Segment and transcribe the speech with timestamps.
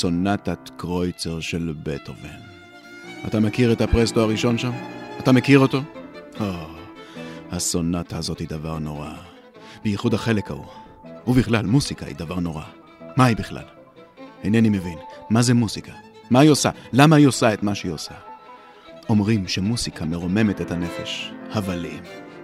[0.00, 2.40] סונטת קרויצר של בטהובן.
[3.26, 4.72] אתה מכיר את הפרסטו הראשון שם?
[5.18, 5.80] אתה מכיר אותו?
[6.40, 6.46] או,
[7.50, 9.10] הסונטה הזאת היא דבר נורא.
[9.84, 10.66] בייחוד החלק ההוא.
[11.26, 12.62] ובכלל, מוסיקה היא דבר נורא.
[13.16, 13.64] מה היא בכלל?
[14.44, 14.98] אינני מבין.
[15.30, 15.92] מה זה מוסיקה?
[16.30, 16.70] מה היא עושה?
[16.92, 18.14] למה היא עושה את מה שהיא עושה?
[19.08, 21.86] אומרים שמוסיקה מרוממת את הנפש, אבל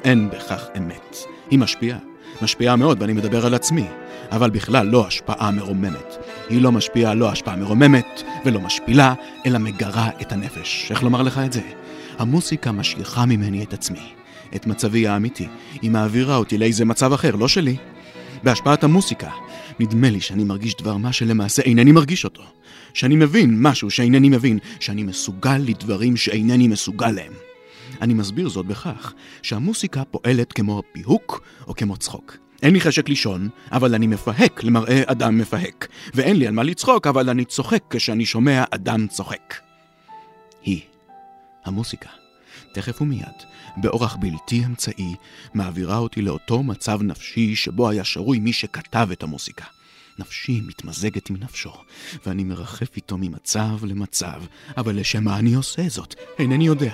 [0.04, 1.16] אין בכך אמת.
[1.50, 1.98] היא משפיעה.
[2.42, 3.86] משפיעה מאוד, ואני מדבר על עצמי,
[4.30, 6.16] אבל בכלל לא השפעה מרוממת.
[6.48, 9.14] היא לא משפיעה לא השפעה מרוממת ולא משפילה,
[9.46, 10.86] אלא מגרה את הנפש.
[10.90, 11.60] איך לומר לך את זה?
[12.18, 14.12] המוסיקה משליכה ממני את עצמי,
[14.56, 15.48] את מצבי האמיתי.
[15.82, 17.76] היא מעבירה אותי לאיזה מצב אחר, לא שלי.
[18.42, 19.30] בהשפעת המוסיקה,
[19.80, 22.42] נדמה לי שאני מרגיש דבר מה שלמעשה אינני מרגיש אותו.
[22.95, 27.32] שאני מבין משהו שאינני מבין, שאני מסוגל לדברים שאינני מסוגל להם.
[28.01, 32.45] אני מסביר זאת בכך שהמוסיקה פועלת כמו פיהוק או כמו צחוק.
[32.62, 35.88] אין לי חשק לישון, אבל אני מפהק למראה אדם מפהק.
[36.15, 39.54] ואין לי על מה לצחוק, אבל אני צוחק כשאני שומע אדם צוחק.
[40.63, 40.80] היא,
[41.65, 42.09] המוסיקה,
[42.74, 43.24] תכף ומיד,
[43.76, 45.15] באורח בלתי אמצעי,
[45.54, 49.65] מעבירה אותי לאותו מצב נפשי שבו היה שרוי מי שכתב את המוסיקה.
[50.18, 51.73] נפשי מתמזגת עם נפשו,
[52.26, 54.43] ואני מרחף איתו ממצב למצב,
[54.76, 56.15] אבל לשם מה אני עושה זאת?
[56.38, 56.93] אינני יודע.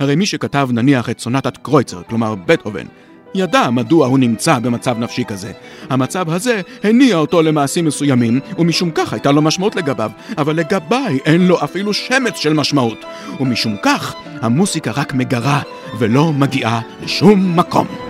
[0.00, 2.86] הרי מי שכתב נניח את סונטת קרויצר, כלומר בטהובן,
[3.34, 5.52] ידע מדוע הוא נמצא במצב נפשי כזה.
[5.90, 11.46] המצב הזה הניע אותו למעשים מסוימים, ומשום כך הייתה לו משמעות לגביו, אבל לגביי אין
[11.46, 13.04] לו אפילו שמץ של משמעות.
[13.40, 15.60] ומשום כך, המוסיקה רק מגרה,
[15.98, 18.09] ולא מגיעה לשום מקום.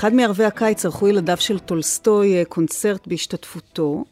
[0.00, 4.04] באחד מערבי הקיץ ערכו ילדיו של טולסטוי אה, קונצרט בהשתתפותו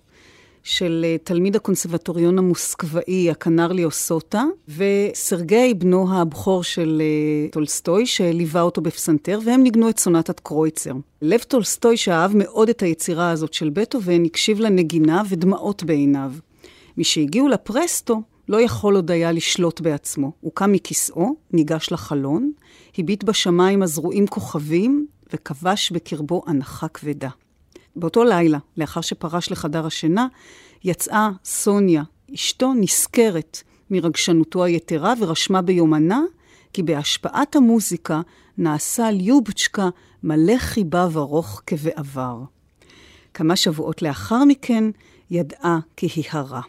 [0.63, 4.45] של אה, תלמיד הקונסרבטוריון המוסקבאי, הכנר ליאוסוטה,
[4.77, 10.93] וסרגי, בנו הבכור של אה, טולסטוי, שליווה אותו בפסנתר, והם ניגנו את סונטת קרויצר.
[11.23, 16.33] לב טולסטוי, שאהב מאוד את היצירה הזאת של בטהובן, הקשיב לנגינה ודמעות בעיניו.
[16.97, 20.33] משהגיעו לפרסטו, לא יכול עוד היה לשלוט בעצמו.
[20.41, 22.53] הוא קם מכיסאו, ניגש לחלון,
[22.99, 27.29] הביט בשמיים הזרועים כוכבים, וכבש בקרבו הנחה כבדה.
[27.97, 30.27] באותו לילה, לאחר שפרש לחדר השינה,
[30.85, 32.03] יצאה סוניה,
[32.35, 36.21] אשתו, נשכרת מרגשנותו היתרה ורשמה ביומנה
[36.73, 38.21] כי בהשפעת המוזיקה
[38.59, 39.89] נעשה ליובצ'קה
[40.23, 42.39] מלא חיבה ורוך כבעבר.
[43.35, 44.85] כמה שבועות לאחר מכן
[45.31, 46.61] ידעה כי היא הרה.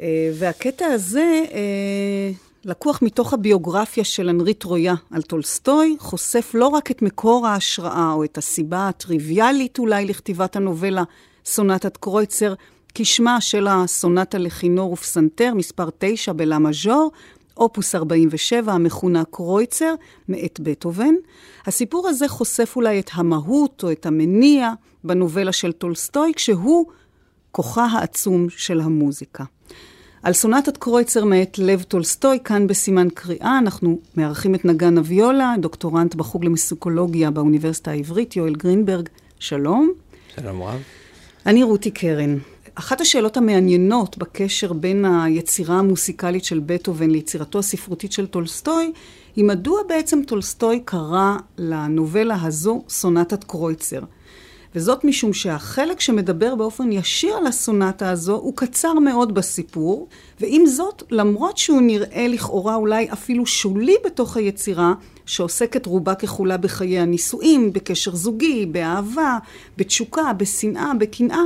[0.00, 2.30] אה, והקטע הזה אה,
[2.64, 8.24] לקוח מתוך הביוגרפיה של אנרי טרויה על טולסטוי, חושף לא רק את מקור ההשראה או
[8.24, 11.02] את הסיבה הטריוויאלית אולי לכתיבת הנובלה
[11.44, 12.54] סונטת קרויצר,
[12.94, 17.10] כשמה של הסונטה לכינור ופסנתר, מספר 9 בלה מז'ור,
[17.56, 19.94] אופוס 47, המכונה קרויצר,
[20.28, 21.14] מאת בטהובן.
[21.66, 24.72] הסיפור הזה חושף אולי את המהות או את המניע
[25.04, 26.86] בנובלה של טולסטוי, כשהוא
[27.50, 29.44] כוחה העצום של המוזיקה.
[30.22, 36.14] על סונטת קרויצר מאת לב טולסטוי, כאן בסימן קריאה, אנחנו מארחים את נגן הוויולה, דוקטורנט
[36.14, 39.92] בחוג למוסיקולוגיה באוניברסיטה העברית, יואל גרינברג, שלום.
[40.36, 40.80] שלום רב.
[41.46, 42.38] אני רותי קרן.
[42.74, 48.92] אחת השאלות המעניינות בקשר בין היצירה המוסיקלית של בטהובן ליצירתו הספרותית של טולסטוי,
[49.36, 54.00] היא מדוע בעצם טולסטוי קרא לנובלה הזו סונטת קרויצר.
[54.74, 60.08] וזאת משום שהחלק שמדבר באופן ישיר על הסונטה הזו הוא קצר מאוד בסיפור,
[60.40, 64.92] ועם זאת, למרות שהוא נראה לכאורה אולי אפילו שולי בתוך היצירה,
[65.26, 69.38] שעוסקת רובה ככולה בחיי הנישואים, בקשר זוגי, באהבה,
[69.76, 71.42] בתשוקה, בשנאה, בקנאה,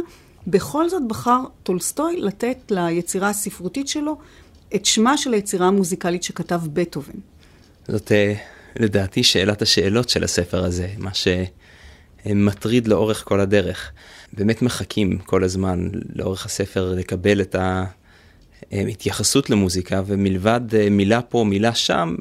[0.46, 4.16] בכל זאת בחר טולסטוי לתת ליצירה הספרותית שלו
[4.74, 7.18] את שמה של היצירה המוזיקלית שכתב בטהובן.
[7.88, 8.34] זאת אה,
[8.76, 11.10] לדעתי שאלת השאלות של הספר הזה, מה.
[12.26, 13.92] מטריד לאורך כל הדרך.
[14.32, 17.56] באמת מחכים כל הזמן לאורך הספר לקבל את
[18.72, 22.14] ההתייחסות למוזיקה, ומלבד אה, מילה פה, מילה שם,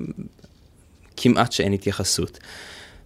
[1.18, 2.40] כמעט שאין התייחסות.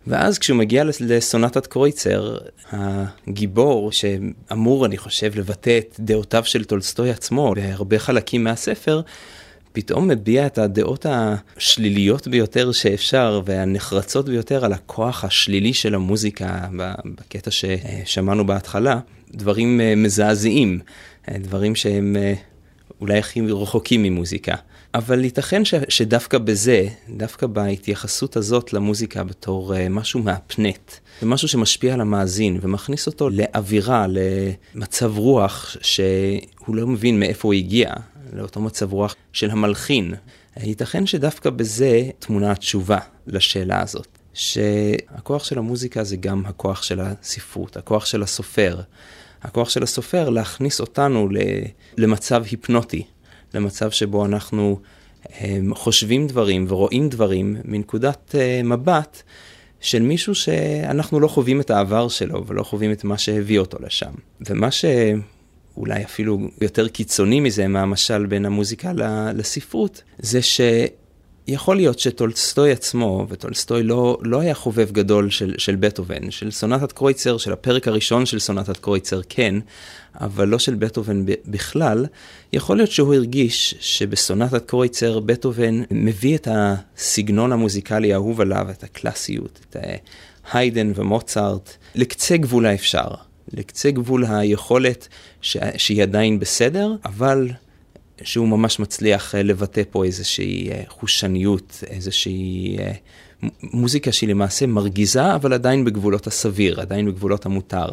[0.07, 2.37] ואז כשהוא מגיע לסונטת קרויצר,
[2.71, 9.01] הגיבור שאמור, אני חושב, לבטא את דעותיו של טולסטוי עצמו בהרבה חלקים מהספר,
[9.79, 16.67] פתאום מביע את הדעות השליליות ביותר שאפשר והנחרצות ביותר על הכוח השלילי של המוזיקה
[17.05, 18.99] בקטע ששמענו בהתחלה,
[19.31, 20.79] דברים אה, מזעזעים,
[21.29, 22.33] אה, דברים שהם אה,
[23.01, 24.55] אולי הכי רחוקים ממוזיקה.
[24.93, 30.91] אבל ייתכן ש, שדווקא בזה, דווקא בהתייחסות הזאת למוזיקה בתור uh, משהו מהפנט,
[31.21, 34.05] זה משהו שמשפיע על המאזין ומכניס אותו לאווירה,
[34.75, 37.93] למצב רוח שהוא לא מבין מאיפה הוא הגיע,
[38.33, 40.13] לאותו מצב רוח של המלחין.
[40.57, 44.07] ייתכן שדווקא בזה תמונה התשובה לשאלה הזאת.
[44.33, 48.81] שהכוח של המוזיקה זה גם הכוח של הספרות, הכוח של הסופר.
[49.41, 51.29] הכוח של הסופר להכניס אותנו
[51.97, 53.03] למצב היפנוטי,
[53.53, 54.79] למצב שבו אנחנו
[55.41, 59.23] אמ, חושבים דברים ורואים דברים מנקודת אה, מבט
[59.79, 64.11] של מישהו שאנחנו לא חווים את העבר שלו ולא חווים את מה שהביא אותו לשם.
[64.41, 64.71] ומה
[65.77, 68.91] שאולי אפילו יותר קיצוני מזה מהמשל בין המוזיקה
[69.35, 70.61] לספרות, זה ש...
[71.49, 76.91] יכול להיות שטולסטוי עצמו, וטולסטוי לא, לא היה חובב גדול של, של בטהובן, של סונטת
[76.91, 79.55] קרויצר, של הפרק הראשון של סונטת קרויצר כן,
[80.15, 82.05] אבל לא של בטהובן בכלל,
[82.53, 89.59] יכול להיות שהוא הרגיש שבסונטת קרויצר בטהובן מביא את הסגנון המוזיקלי האהוב עליו, את הקלאסיות,
[89.69, 89.75] את
[90.53, 95.07] היידן ומוצרט, לקצה גבול האפשר, לקצה גבול היכולת
[95.41, 95.57] ש...
[95.77, 97.49] שהיא עדיין בסדר, אבל
[98.23, 102.91] שהוא ממש מצליח אה, לבטא פה איזושהי אה, חושניות, איזושהי אה,
[103.63, 107.87] מוזיקה שהיא למעשה מרגיזה, אבל עדיין בגבולות הסביר, עדיין בגבולות המותר.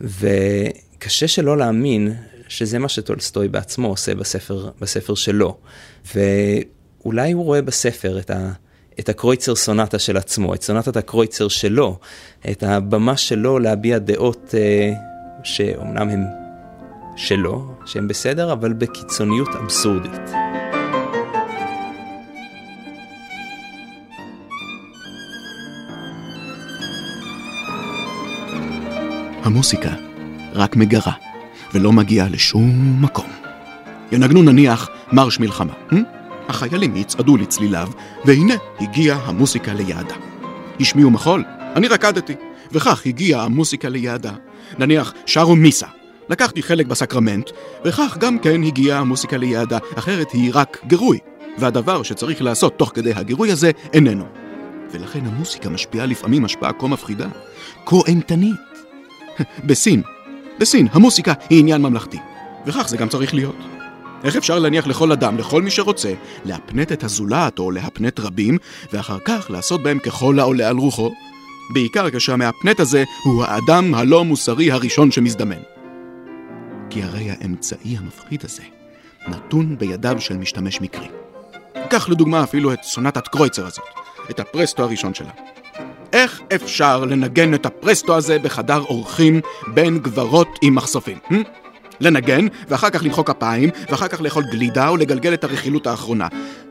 [0.00, 2.14] וקשה שלא להאמין
[2.48, 5.56] שזה מה שטולסטוי בעצמו עושה בספר, בספר שלו.
[6.14, 8.52] ואולי הוא רואה בספר את ה...
[9.00, 11.98] את הקרויצר סונטה של עצמו, את סונטת הקרויצר שלו,
[12.50, 14.92] את הבמה שלו להביע דעות אה,
[15.42, 16.24] שאומנם הן
[17.16, 20.30] שלו, שהם בסדר, אבל בקיצוניות אבסורדית.
[29.42, 29.94] המוסיקה
[30.52, 31.12] רק מגרה,
[31.74, 33.30] ולא מגיעה לשום מקום.
[34.12, 35.72] ינגנו נניח מרש מלחמה.
[35.90, 36.15] Hmm?
[36.48, 37.88] החיילים יצעדו לצליליו,
[38.24, 40.14] והנה הגיעה המוסיקה ליעדה.
[40.80, 41.44] השמיעו מחול,
[41.76, 42.34] אני רקדתי,
[42.72, 44.32] וכך הגיעה המוסיקה ליעדה.
[44.78, 45.86] נניח שרו מיסה,
[46.30, 47.50] לקחתי חלק בסקרמנט,
[47.84, 51.18] וכך גם כן הגיעה המוסיקה ליעדה, אחרת היא רק גירוי,
[51.58, 54.24] והדבר שצריך לעשות תוך כדי הגירוי הזה איננו.
[54.90, 57.26] ולכן המוסיקה משפיעה לפעמים השפעה כה מפחידה,
[57.86, 58.56] כה אימתנית.
[59.66, 60.02] בסין,
[60.58, 62.18] בסין המוסיקה היא עניין ממלכתי,
[62.66, 63.75] וכך זה גם צריך להיות.
[64.26, 66.12] איך אפשר להניח לכל אדם, לכל מי שרוצה,
[66.44, 68.58] להפנט את הזולת או להפנט רבים,
[68.92, 71.12] ואחר כך לעשות בהם ככל העולה על רוחו?
[71.74, 75.60] בעיקר כשהמהפנט הזה הוא האדם הלא מוסרי הראשון שמזדמן.
[76.90, 78.62] כי הרי האמצעי המפחיד הזה
[79.28, 81.08] נתון בידיו של משתמש מקרי.
[81.90, 83.84] קח לדוגמה אפילו את סונטת קרויצר הזאת,
[84.30, 85.30] את הפרסטו הראשון שלה.
[86.12, 89.40] איך אפשר לנגן את הפרסטו הזה בחדר אורחים
[89.74, 91.18] בין גברות עם מחשופים?
[91.30, 91.34] Hmm?
[92.00, 96.28] לנגן, ואחר כך למחוא כפיים, ואחר כך לאכול גלידה או לגלגל את הרכילות האחרונה.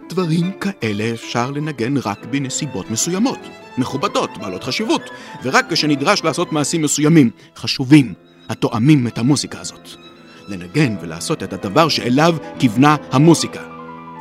[0.09, 3.39] דברים כאלה אפשר לנגן רק בנסיבות מסוימות,
[3.77, 5.01] מכובדות, בעלות חשיבות,
[5.43, 8.13] ורק כשנדרש לעשות מעשים מסוימים, חשובים,
[8.49, 9.89] התואמים את המוסיקה הזאת.
[10.47, 13.61] לנגן ולעשות את הדבר שאליו כיוונה המוסיקה.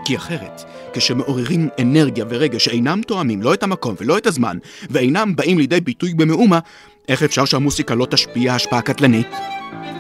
[0.05, 0.63] כי אחרת,
[0.93, 4.59] כשמעוררים אנרגיה ורגש שאינם תואמים לא את המקום ולא את הזמן,
[4.91, 6.59] ואינם באים לידי ביטוי במאומה,
[7.09, 9.29] איך אפשר שהמוסיקה לא תשפיע השפעה קטלנית?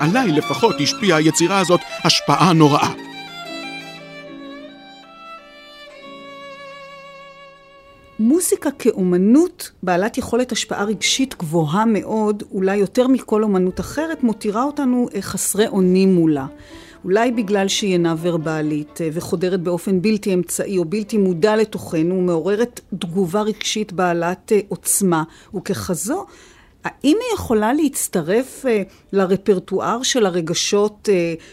[0.00, 2.92] עליי לפחות השפיעה היצירה הזאת השפעה נוראה.
[8.18, 15.08] מוזיקה כאומנות בעלת יכולת השפעה רגשית גבוהה מאוד, אולי יותר מכל אומנות אחרת, מותירה אותנו
[15.14, 16.46] אה, חסרי אונים מולה.
[17.04, 22.80] אולי בגלל שהיא אינה ורבלית אה, וחודרת באופן בלתי אמצעי או בלתי מודע לתוכנו, מעוררת
[22.98, 25.22] תגובה רגשית בעלת אה, עוצמה,
[25.54, 26.26] וככזו,
[26.84, 28.64] האם היא יכולה להצטרף
[29.12, 31.08] לרפרטואר של הרגשות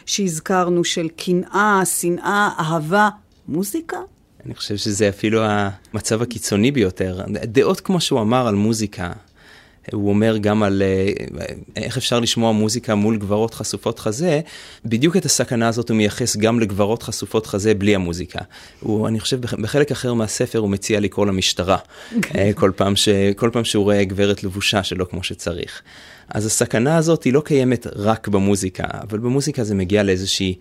[0.06, 3.10] שהזכרנו, של קנאה, שנאה, אהבה,
[3.48, 3.98] מוזיקה?
[4.46, 7.22] אני חושב שזה אפילו המצב הקיצוני ביותר.
[7.44, 9.12] דעות כמו שהוא אמר על מוזיקה,
[9.92, 11.46] הוא אומר גם על אה,
[11.76, 14.42] איך אפשר לשמוע מוזיקה מול גברות חשופות חזה,
[14.86, 18.40] בדיוק את הסכנה הזאת הוא מייחס גם לגברות חשופות חזה בלי המוזיקה.
[18.80, 21.78] הוא, אני חושב, בחלק אחר מהספר הוא מציע לקרוא למשטרה,
[22.36, 25.82] אה, כל פעם, ש, כל פעם שהוא רואה גברת לבושה שלא כמו שצריך.
[26.30, 30.56] אז הסכנה הזאת היא לא קיימת רק במוזיקה, אבל במוזיקה זה מגיע לאיזושהי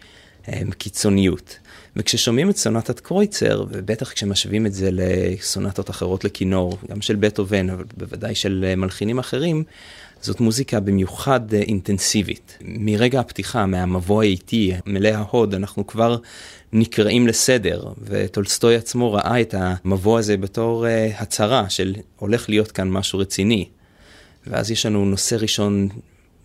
[0.49, 1.59] אה, קיצוניות.
[1.97, 7.85] וכששומעים את סונטת קרויצר, ובטח כשמשווים את זה לסונטות אחרות לכינור, גם של בטהובן, אבל
[7.97, 9.65] בוודאי של אה, מלחינים אחרים,
[10.21, 12.59] זאת מוזיקה במיוחד אה, אינטנסיבית.
[12.63, 16.17] מרגע הפתיחה, מהמבוא האיטי, מלא ההוד, אנחנו כבר
[16.73, 22.91] נקראים לסדר, וטולסטוי עצמו ראה את המבוא הזה בתור uh, הצהרה של הולך להיות כאן
[22.91, 23.69] משהו רציני.
[24.47, 25.89] ואז יש לנו נושא ראשון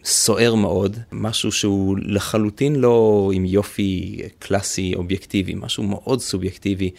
[0.06, 6.92] סוער מאוד, משהו שהוא לחלוטין לא עם יופי קלאסי אובייקטיבי, משהו מאוד סובייקטיבי,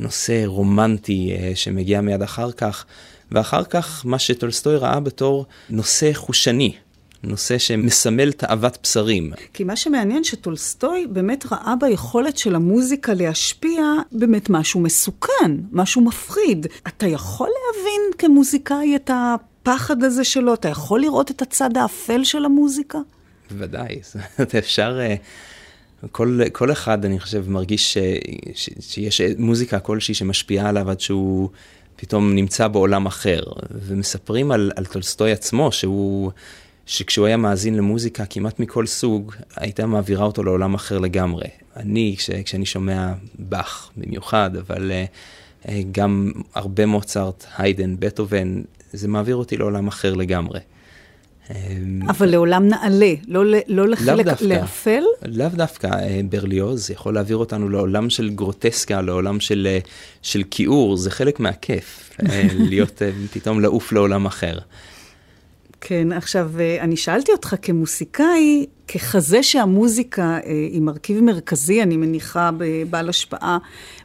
[0.00, 2.84] נושא רומנטי אה, שמגיע מיד אחר כך,
[3.32, 6.72] ואחר כך מה שטולסטוי ראה בתור נושא חושני.
[7.22, 9.32] נושא שמסמל תאוות בשרים.
[9.52, 16.66] כי מה שמעניין שטולסטוי באמת ראה ביכולת של המוזיקה להשפיע באמת משהו מסוכן, משהו מפחיד.
[16.86, 19.10] אתה יכול להבין כמוזיקאי את
[19.68, 20.54] הפחד הזה שלו?
[20.54, 22.98] אתה יכול לראות את הצד האפל של המוזיקה?
[23.50, 24.00] בוודאי,
[24.58, 24.98] אפשר...
[25.00, 25.14] אה,
[26.12, 27.98] כל, כל אחד, אני חושב, מרגיש ש,
[28.54, 31.48] ש, שיש מוזיקה כלשהי שמשפיעה עליו עד שהוא
[31.96, 33.40] פתאום נמצא בעולם אחר.
[33.70, 36.30] ומספרים על, על טולסטוי עצמו, שהוא,
[36.86, 41.48] שכשהוא היה מאזין למוזיקה כמעט מכל סוג, הייתה מעבירה אותו לעולם אחר לגמרי.
[41.76, 44.92] אני, כש, כשאני שומע באך במיוחד, אבל
[45.64, 48.60] uh, גם הרבה מוצרט, היידן, בטהובן,
[48.92, 50.60] זה מעביר אותי לעולם אחר לגמרי.
[52.08, 55.02] אבל לעולם נעלה, לא, לא לחלק, לאפל?
[55.26, 59.78] לאו דווקא, אה, ברליוז יכול להעביר אותנו לעולם של גרוטסקה, לעולם של, אה,
[60.22, 62.10] של כיעור, זה חלק מהכיף,
[62.70, 63.02] להיות,
[63.32, 64.58] פתאום לעוף לעולם אחר.
[65.80, 72.50] כן, עכשיו, אני שאלתי אותך כמוסיקאי, ככזה שהמוזיקה היא מרכיב מרכזי, אני מניחה,
[72.90, 73.58] בעל השפעה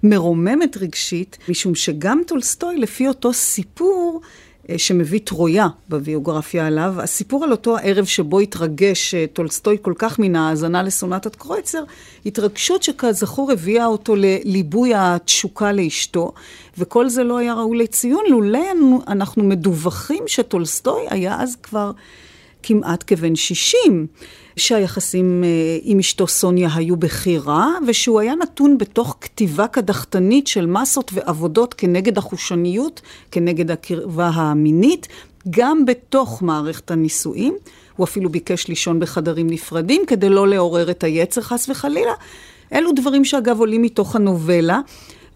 [0.04, 4.28] מרוממת רגשית, משום שגם טולסטוי, לפי אותו סיפור, אה,
[4.78, 6.94] שמביא טרויה בביוגרפיה עליו.
[6.98, 11.84] הסיפור על אותו הערב שבו התרגש אה, טולסטוי כל כך מן ההאזנה לסונטת קרויצר,
[12.26, 16.34] התרגשות שכזכור הביאה אותו לליבוי התשוקה לאשתו,
[16.78, 18.60] וכל זה לא היה ראוי לציון, לולא
[19.08, 21.92] אנחנו מדווחים שטולסטוי היה אז כבר
[22.64, 24.08] כמעט כבן 60.
[24.58, 25.50] שהיחסים אה,
[25.82, 31.74] עם אשתו סוניה היו בכי רע, ושהוא היה נתון בתוך כתיבה קדחתנית של מסות ועבודות
[31.74, 33.02] כנגד החושניות,
[33.32, 35.08] כנגד הקרבה המינית,
[35.50, 37.54] גם בתוך מערכת הנישואים.
[37.96, 42.14] הוא אפילו ביקש לישון בחדרים נפרדים כדי לא לעורר את היצר חס וחלילה.
[42.74, 44.80] אלו דברים שאגב עולים מתוך הנובלה.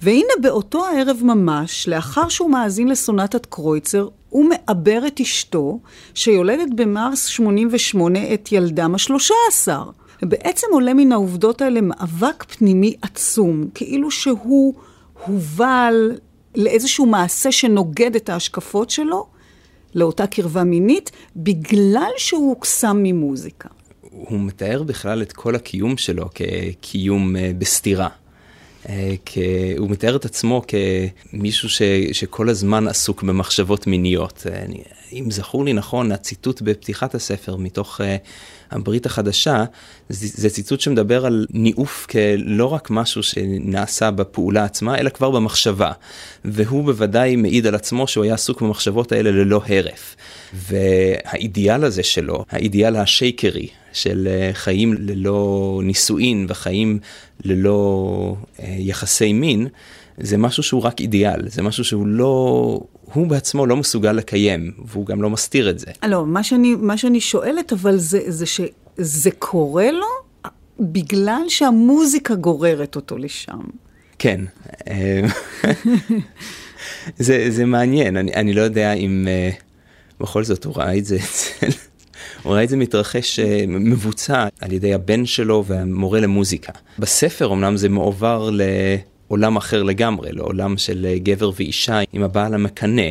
[0.02, 5.80] והנה באותו הערב ממש, לאחר שהוא מאזין לסונטת קרויצר, הוא מעבר את אשתו,
[6.14, 9.84] שיולדת במרס 88 את ילדם השלושה עשר.
[10.22, 14.74] ובעצם עולה מן העובדות האלה מאבק פנימי עצום, כאילו שהוא
[15.26, 16.12] הובל
[16.56, 19.28] לאיזשהו מעשה שנוגד את ההשקפות שלו,
[19.96, 23.70] לאותה קרבה מינית, בגלל שהוא הוקסם ממוזיקה.
[24.02, 28.08] הוא מתאר בכלל את כל הקיום שלו כקיום אה, בסתירה.
[28.90, 29.16] אה,
[29.78, 31.82] הוא מתאר את עצמו כמישהו ש,
[32.12, 34.44] שכל הזמן עסוק במחשבות מיניות.
[34.50, 38.04] אה, אני, אם זכור לי נכון, הציטוט בפתיחת הספר מתוך uh,
[38.72, 39.64] הברית החדשה,
[40.10, 45.92] זה, זה ציטוט שמדבר על ניאוף כלא רק משהו שנעשה בפעולה עצמה, אלא כבר במחשבה.
[46.46, 50.16] והוא בוודאי מעיד על עצמו שהוא היה עסוק במחשבות האלה ללא הרף.
[50.54, 53.68] והאידיאל הזה שלו, האידיאל השייקרי,
[53.98, 57.00] של אה, חיים ללא נישואין וחיים
[57.46, 59.68] ללא אה, יחסי מין,
[60.18, 62.80] זה משהו שהוא רק אידיאל, זה משהו שהוא לא,
[63.14, 65.92] הוא בעצמו לא מסוגל לקיים, והוא גם לא מסתיר את זה.
[66.08, 70.08] לא, מה שאני, מה שאני שואלת, אבל זה, זה שזה קורה לו
[70.80, 73.60] בגלל שהמוזיקה גוררת אותו לשם.
[74.20, 74.42] כן.
[74.88, 75.22] אה,
[77.18, 79.64] זה, זה מעניין, אני, אני לא יודע אם uh,
[80.20, 81.68] בכל זאת הוא ראה את זה אצל...
[82.44, 86.72] הוא ראה את זה מתרחש, uh, מבוצע על ידי הבן שלו והמורה למוזיקה.
[87.00, 88.62] בספר אמנם זה מועבר ל...
[89.28, 93.10] עולם אחר לגמרי, לעולם של אה, גבר ואישה עם הבעל המקנא.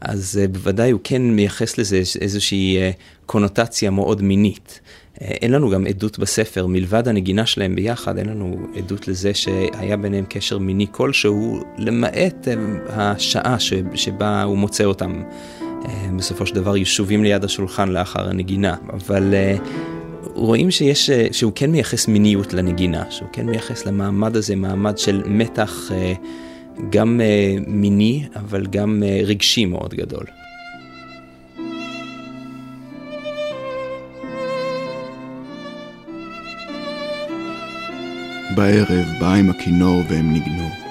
[0.00, 2.78] אז uh, בוודאי הוא כן מייחס לזה איזושהי
[3.26, 4.80] קונוטציה מאוד מינית.
[5.20, 10.24] אין לנו גם עדות בספר, מלבד הנגינה שלהם ביחד, אין לנו עדות לזה שהיה ביניהם
[10.28, 12.48] קשר מיני כלשהו, למעט
[12.88, 13.56] השעה
[13.94, 15.22] שבה הוא מוצא אותם.
[15.82, 15.86] Uh,
[16.16, 19.66] בסופו של דבר ישובים ליד השולחן לאחר הנגינה, אבל uh,
[20.34, 25.22] רואים שיש, אה, שהוא כן מייחס מיניות לנגינה, שהוא כן מייחס למעמד הזה מעמד של
[25.26, 26.12] מתח אה,
[26.90, 30.26] גם אה, מיני, אבל גם רגשי מאוד גדול.
[38.56, 40.81] בערב באה עם הכינור והם ניגנו.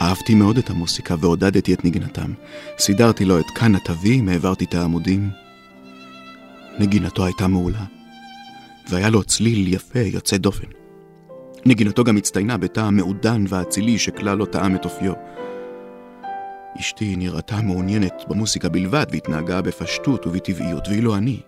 [0.00, 2.32] אהבתי מאוד את המוסיקה ועודדתי את נגנתם.
[2.78, 5.30] סידרתי לו את כאן התווים, העברתי את העמודים.
[6.78, 7.84] נגינתו הייתה מעולה,
[8.90, 10.66] והיה לו צליל יפה יוצא דופן.
[11.66, 15.12] נגינתו גם הצטיינה בטעם מעודן ואצילי שכלל לא טעם את אופיו.
[16.80, 21.40] אשתי נראתה מעוניינת במוסיקה בלבד והתנהגה בפשטות ובטבעיות, ואילו אני,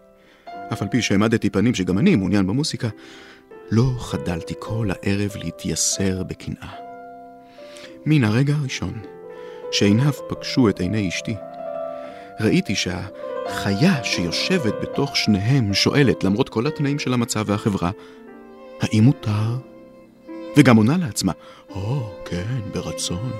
[0.72, 2.88] אף על פי שהעמדתי פנים שגם אני מעוניין במוסיקה,
[3.70, 6.91] לא חדלתי כל הערב להתייסר בקנאה.
[8.06, 8.92] מן הרגע הראשון
[9.72, 11.34] שעיניו פגשו את עיני אשתי,
[12.40, 17.90] ראיתי שהחיה שיושבת בתוך שניהם שואלת, למרות כל התנאים של המצב והחברה,
[18.80, 19.56] האם מותר?
[20.56, 21.32] וגם עונה לעצמה,
[21.70, 23.30] או, oh, כן, ברצון.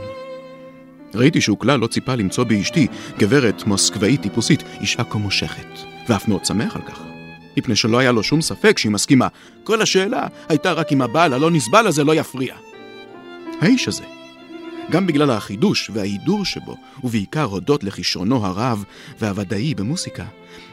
[1.15, 2.87] ראיתי שהוא כלל לא ציפה למצוא באשתי,
[3.19, 5.67] גברת מוסקבאית טיפוסית, אישה כה מושכת,
[6.09, 7.03] ואף מאוד שמח על כך.
[7.57, 9.29] מפני שלא היה לו שום ספק שהיא מסכימה.
[9.65, 12.55] כל השאלה הייתה רק אם הבעל הלא נסבל הזה לא יפריע.
[13.61, 14.05] האיש הזה,
[14.93, 18.85] גם בגלל החידוש וההידור שבו, ובעיקר הודות לכישרונו הרב
[19.19, 20.25] והוודאי במוסיקה,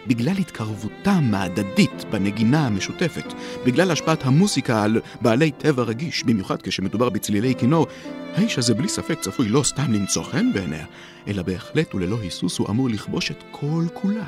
[0.07, 3.33] בגלל התקרבותם ההדדית בנגינה המשותפת,
[3.65, 7.87] בגלל השפעת המוסיקה על בעלי טבע רגיש, במיוחד כשמדובר בצלילי כינור,
[8.35, 10.85] האיש הזה בלי ספק צפוי לא סתם למצוא חן בעיניה,
[11.27, 14.27] אלא בהחלט וללא היסוס הוא אמור לכבוש את כל כולה,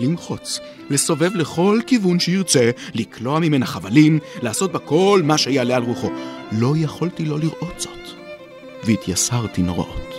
[0.00, 6.10] למחוץ, לסובב לכל כיוון שירצה, לקלוע ממנה חבלים, לעשות בה כל מה שיעלה על רוחו.
[6.52, 8.01] לא יכולתי לא לראות זאת.
[8.84, 10.14] והתייסרתי נוראות.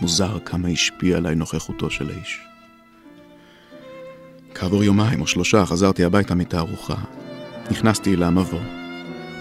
[0.00, 2.40] מוזר כמה השפיע עליי נוכחותו של האיש.
[4.54, 6.94] כעבור יומיים או שלושה חזרתי הביתה מתערוכה.
[7.70, 8.60] נכנסתי למבוא,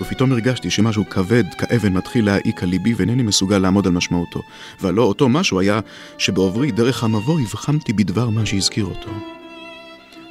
[0.02, 4.42] ופתאום הרגשתי שמשהו כבד כאבן מתחיל להעיק על ליבי ואינני מסוגל לעמוד על משמעותו.
[4.82, 5.80] והלא אותו משהו היה
[6.18, 9.12] שבעוברי דרך המבוא הבחמתי בדבר מה שהזכיר אותו.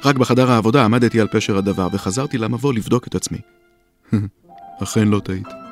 [0.05, 3.39] רק בחדר העבודה עמדתי על פשר הדבר וחזרתי למבוא לבדוק את עצמי.
[4.83, 5.68] אכן לא טעיתי.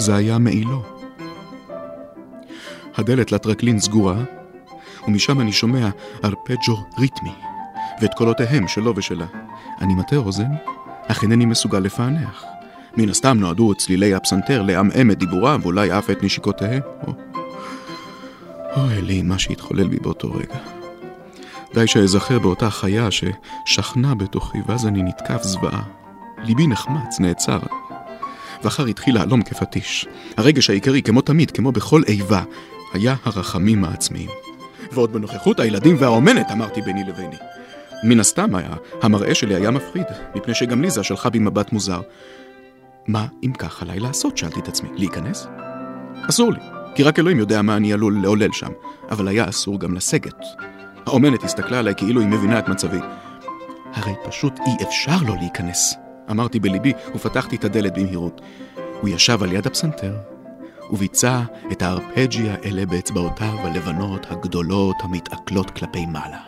[0.00, 0.82] זה היה מעילו.
[2.96, 4.16] הדלת לטרקלין סגורה,
[5.08, 5.88] ומשם אני שומע
[6.24, 7.32] ארפג'ו ריתמי,
[8.00, 9.26] ואת קולותיהם שלו ושלה.
[9.80, 10.50] אני מטה אוזן,
[11.06, 12.44] אך אינני מסוגל לפענח.
[12.96, 16.82] מן הסתם נועדו צלילי הפסנתר לעמעם את דיבוריו, ואולי אף את נשיקותיהם.
[17.06, 17.12] או...
[18.76, 20.58] אוי לי, מה שהתחולל בי באותו רגע.
[21.74, 25.82] די שאזכר באותה חיה ששכנה בתוכי, ואז אני נתקף זוועה.
[26.44, 27.58] ליבי נחמץ, נעצר.
[28.64, 30.06] ואחר התחיל להלום כפטיש.
[30.36, 32.42] הרגש העיקרי, כמו תמיד, כמו בכל איבה,
[32.92, 34.30] היה הרחמים העצמיים.
[34.92, 37.36] ועוד בנוכחות הילדים והאומנת, אמרתי ביני לביני.
[38.04, 42.00] מן הסתם היה, המראה שלי היה מפחיד, מפני שגם ליזה שלחה בי מבט מוזר.
[43.06, 44.38] מה אם כך עליי לעשות?
[44.38, 44.88] שאלתי את עצמי.
[44.94, 45.46] להיכנס?
[46.28, 46.60] אסור לי,
[46.94, 48.70] כי רק אלוהים יודע מה אני עלול לעולל שם,
[49.10, 50.44] אבל היה אסור גם לסגת.
[51.06, 52.98] האומנת הסתכלה עליי כאילו היא מבינה את מצבי.
[53.92, 56.09] הרי פשוט אי אפשר לא להיכנס.
[56.30, 58.40] אמרתי בליבי ופתחתי את הדלת במהירות.
[59.00, 60.16] הוא ישב על יד הפסנתר
[60.90, 61.40] וביצע
[61.72, 66.38] את הארפג'י האלה באצבעותיו הלבנות הגדולות המתעכלות כלפי מעלה.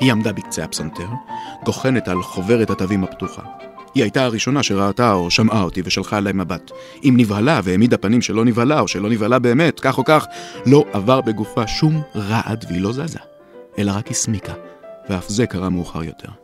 [0.00, 1.08] היא עמדה בקצה הפסנתר,
[1.64, 3.42] גוחנת על חוברת התווים הפתוחה.
[3.94, 6.70] היא הייתה הראשונה שראתה או שמעה אותי ושלחה עליי מבט.
[7.04, 10.26] אם נבהלה והעמידה פנים שלא נבהלה או שלא נבהלה באמת, כך או כך,
[10.66, 13.18] לא עבר בגופה שום רעד והיא לא זזה,
[13.78, 14.52] אלא רק הסמיקה,
[15.10, 16.43] ואף זה קרה מאוחר יותר.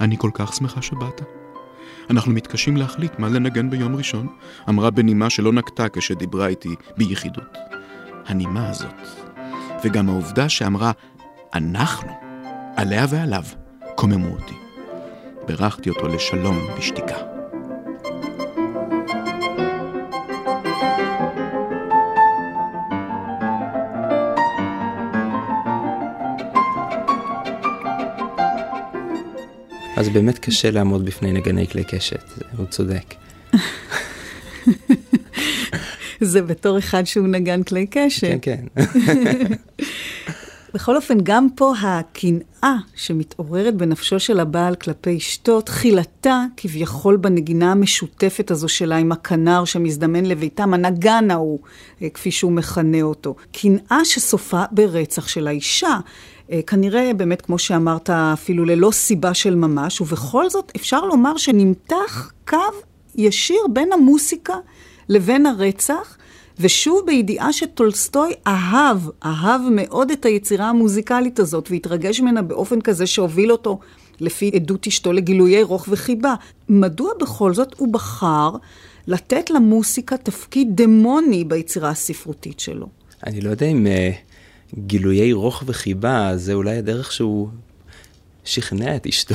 [0.00, 1.20] אני כל כך שמחה שבאת.
[2.10, 4.26] אנחנו מתקשים להחליט מה לנגן ביום ראשון,
[4.68, 7.58] אמרה בנימה שלא נקטה כשדיברה איתי ביחידות.
[8.26, 8.94] הנימה הזאת,
[9.84, 10.92] וגם העובדה שאמרה
[11.54, 12.12] אנחנו,
[12.76, 13.44] עליה ועליו,
[13.94, 14.54] קוממו אותי.
[15.46, 17.33] בירכתי אותו לשלום בשתיקה.
[29.96, 32.22] אז באמת קשה לעמוד בפני נגני כלי קשת,
[32.56, 33.14] הוא צודק.
[36.20, 38.38] זה בתור אחד שהוא נגן כלי קשת.
[38.42, 38.84] כן, כן.
[40.74, 48.50] בכל אופן, גם פה הקנאה שמתעוררת בנפשו של הבעל כלפי אשתו, תחילתה כביכול בנגינה המשותפת
[48.50, 51.58] הזו שלה עם הכנר שמזדמן לביתם, הנגן ההוא,
[52.02, 53.34] אה, כפי שהוא מכנה אותו.
[53.52, 55.98] קנאה שסופה ברצח של האישה.
[56.52, 62.32] אה, כנראה, באמת, כמו שאמרת, אפילו ללא סיבה של ממש, ובכל זאת אפשר לומר שנמתח
[62.48, 62.58] קו
[63.14, 64.54] ישיר בין המוסיקה
[65.08, 66.16] לבין הרצח.
[66.58, 73.52] ושוב בידיעה שטולסטוי אהב, אהב מאוד את היצירה המוזיקלית הזאת, והתרגש ממנה באופן כזה שהוביל
[73.52, 73.78] אותו,
[74.20, 76.34] לפי עדות אשתו, לגילויי רוך וחיבה.
[76.68, 78.50] מדוע בכל זאת הוא בחר
[79.06, 82.86] לתת למוסיקה תפקיד דמוני ביצירה הספרותית שלו?
[83.26, 84.33] אני לא יודע אם uh,
[84.78, 87.48] גילויי רוך וחיבה זה אולי הדרך שהוא
[88.44, 89.34] שכנע את אשתו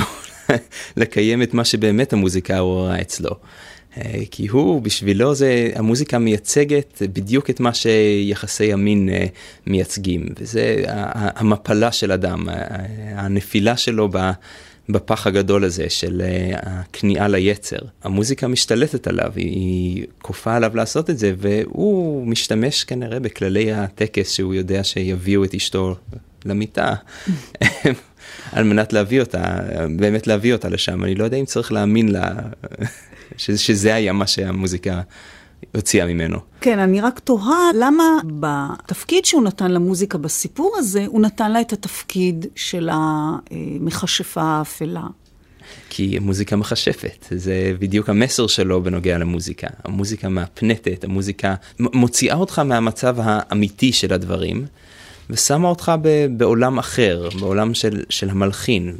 [0.97, 3.31] לקיים את מה שבאמת המוזיקה עוררה אצלו.
[3.97, 9.25] אה, כי הוא, בשבילו זה, המוזיקה מייצגת בדיוק את מה שיחסי המין אה,
[9.67, 12.47] מייצגים, וזה המפלה של אדם,
[13.15, 14.09] הנפילה שלו
[14.89, 17.77] בפח הגדול הזה של אה, הכניעה ליצר.
[18.03, 24.53] המוזיקה משתלטת עליו, היא כופה עליו לעשות את זה, והוא משתמש כנראה בכללי הטקס שהוא
[24.53, 25.95] יודע שיביאו את אשתו
[26.45, 26.95] למיטה.
[28.51, 29.59] על מנת להביא אותה,
[29.95, 31.03] באמת להביא אותה לשם.
[31.03, 32.31] אני לא יודע אם צריך להאמין לה,
[33.37, 35.01] שזה היה מה שהמוזיקה
[35.75, 36.39] הוציאה ממנו.
[36.61, 38.03] כן, אני רק תוהה למה
[38.39, 45.03] בתפקיד שהוא נתן למוזיקה בסיפור הזה, הוא נתן לה את התפקיד של המכשפה האפלה.
[45.89, 49.67] כי מוזיקה מכשפת, זה בדיוק המסר שלו בנוגע למוזיקה.
[49.83, 54.65] המוזיקה מהפנטת, המוזיקה מוציאה אותך מהמצב האמיתי של הדברים,
[55.29, 55.91] ושמה אותך
[56.37, 58.95] בעולם אחר, בעולם של, של המלחין.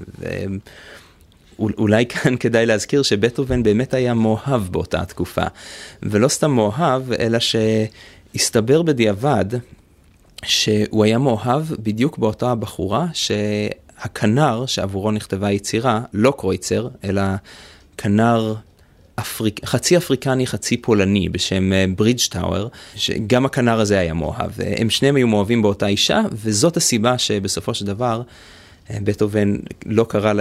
[1.59, 5.43] אולי כאן כדאי להזכיר שבטהובן באמת היה מאוהב באותה התקופה,
[6.03, 9.45] ולא סתם מאוהב, אלא שהסתבר בדיעבד
[10.45, 17.21] שהוא היה מאוהב בדיוק באותה בחורה שהכנר שעבורו נכתבה היצירה, לא קרויצר, אלא
[17.97, 18.55] כנר
[19.19, 24.51] אפריק, חצי אפריקני, חצי פולני בשם ברידג' אה, טאוור, שגם הכנר הזה היה מאוהב.
[24.77, 28.21] הם שניהם היו מאוהבים באותה אישה, וזאת הסיבה שבסופו של דבר
[29.03, 30.33] בטהובן לא קרא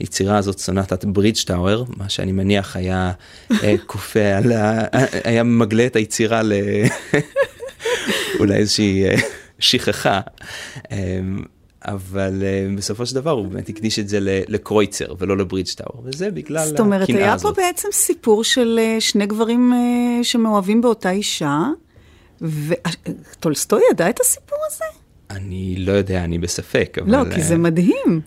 [0.00, 3.12] ליצירה הזאת סונטת ברידג' טאוור, מה שאני מניח היה
[3.62, 4.82] אה, כופה על ה...
[5.24, 6.42] היה מגלה את היצירה
[8.38, 9.16] לאולי איזושהי אה,
[9.58, 10.20] שכחה.
[11.84, 16.30] אבל uh, בסופו של דבר הוא באמת הקדיש את זה לקרויצר ולא לברידג' טאוור, וזה
[16.30, 16.76] בגלל הקנאה הזאת.
[16.76, 21.62] זאת אומרת, היה פה בעצם סיפור של uh, שני גברים uh, שמאוהבים באותה אישה,
[22.40, 25.03] וטולסטוי ידע את הסיפור הזה?
[25.30, 27.10] אני לא יודע, אני בספק, אבל...
[27.10, 28.20] לא, כי זה מדהים.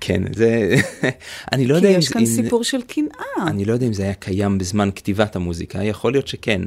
[0.00, 0.74] כן, זה...
[1.52, 1.94] אני לא יודע אם...
[1.94, 3.46] כי יש כאן סיפור של קנאה.
[3.50, 6.62] אני לא יודע אם זה היה קיים בזמן כתיבת המוזיקה, יכול להיות שכן.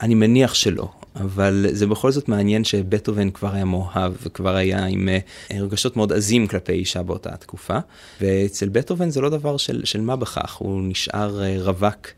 [0.00, 5.08] אני מניח שלא, אבל זה בכל זאת מעניין שבטהובן כבר היה מאוהב וכבר היה עם
[5.08, 7.78] אה, רגשות מאוד עזים כלפי אישה באותה תקופה.
[8.20, 12.08] ואצל בטהובן זה לא דבר של, של מה בכך, הוא נשאר אה, רווק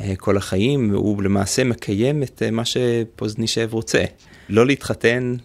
[0.00, 4.04] אה, כל החיים, והוא למעשה מקיים את מה שפוזנישב רוצה.
[4.48, 5.36] לא להתחתן,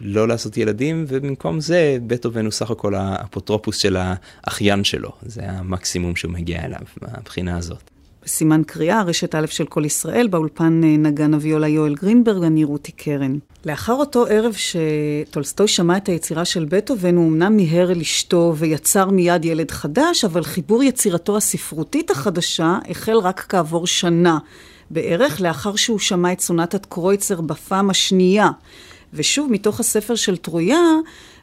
[0.00, 5.12] לא לעשות ילדים, ובמקום זה בטהובן הוא סך הכל האפוטרופוס של האחיין שלו.
[5.22, 7.90] זה המקסימום שהוא מגיע אליו מהבחינה הזאת.
[8.26, 12.92] סימן קריאה, רשת א' של כל ישראל, באולפן אה, נגן אביולה יואל גרינברג, אני רותי
[12.92, 13.38] קרן.
[13.64, 19.10] לאחר אותו ערב שטולסטוי שמע את היצירה של בטהובן, הוא אמנם מיהר אל אשתו ויצר
[19.10, 24.38] מיד ילד חדש, אבל חיבור יצירתו הספרותית החדשה החל רק כעבור שנה
[24.90, 28.50] בערך, לאחר שהוא שמע את סונטת קרויצר בפעם השנייה.
[29.12, 30.80] ושוב, מתוך הספר של טרויה,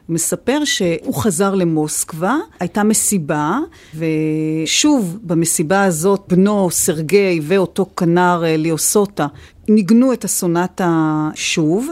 [0.08, 3.58] מספר שהוא חזר למוסקבה, הייתה מסיבה,
[3.94, 9.26] ושוב במסיבה הזאת בנו סרגי ואותו כנר אה, ליאוסוטה
[9.68, 11.88] ניגנו את הסונטה שוב.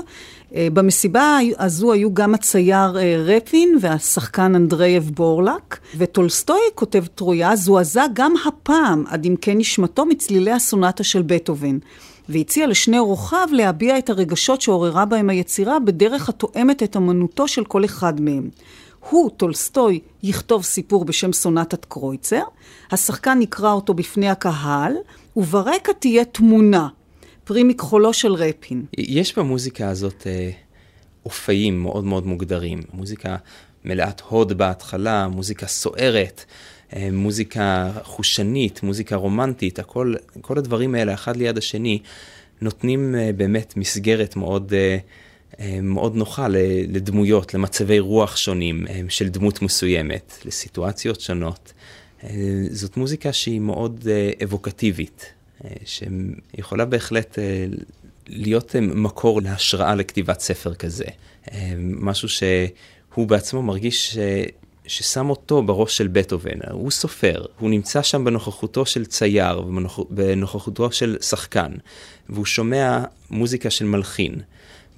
[0.54, 8.04] אה, במסיבה הזו היו גם הצייר אה, רפין והשחקן אנדרייב בורלק, וטולסטוי כותב טרויה זועזע
[8.12, 11.78] גם הפעם עד עמקי נשמתו מצלילי הסונטה של בטהובן.
[12.28, 17.84] והציע לשני אורחיו להביע את הרגשות שעוררה בהם היצירה בדרך התואמת את אמנותו של כל
[17.84, 18.50] אחד מהם.
[19.10, 22.42] הוא, טולסטוי, יכתוב סיפור בשם סונטת קרויצר,
[22.90, 24.92] השחקן יקרא אותו בפני הקהל,
[25.36, 26.88] וברקע תהיה תמונה,
[27.44, 28.84] פרי מכחולו של רפין.
[28.98, 30.50] יש במוזיקה הזאת אה,
[31.24, 32.82] אופיים מאוד מאוד מוגדרים.
[32.92, 33.36] מוזיקה
[33.84, 36.44] מלאת הוד בהתחלה, מוזיקה סוערת.
[36.96, 41.98] אה, מוזיקה חושנית, מוזיקה רומנטית, הכל, כל הדברים האלה אחד ליד השני
[42.60, 44.98] נותנים אה, באמת מסגרת מאוד, אה,
[45.82, 46.46] מאוד נוחה
[46.88, 51.72] לדמויות, למצבי רוח שונים של דמות מסוימת, לסיטואציות שונות.
[52.70, 54.08] זאת מוזיקה שהיא מאוד
[54.44, 55.32] אבוקטיבית,
[55.84, 57.38] שיכולה בהחלט
[58.26, 61.04] להיות מקור להשראה לכתיבת ספר כזה.
[61.78, 64.18] משהו שהוא בעצמו מרגיש
[64.88, 66.58] ששם אותו בראש של בטהובן.
[66.70, 71.72] הוא סופר, הוא נמצא שם בנוכחותו של צייר ובנוכחותו של שחקן,
[72.28, 74.34] והוא שומע מוזיקה של מלחין,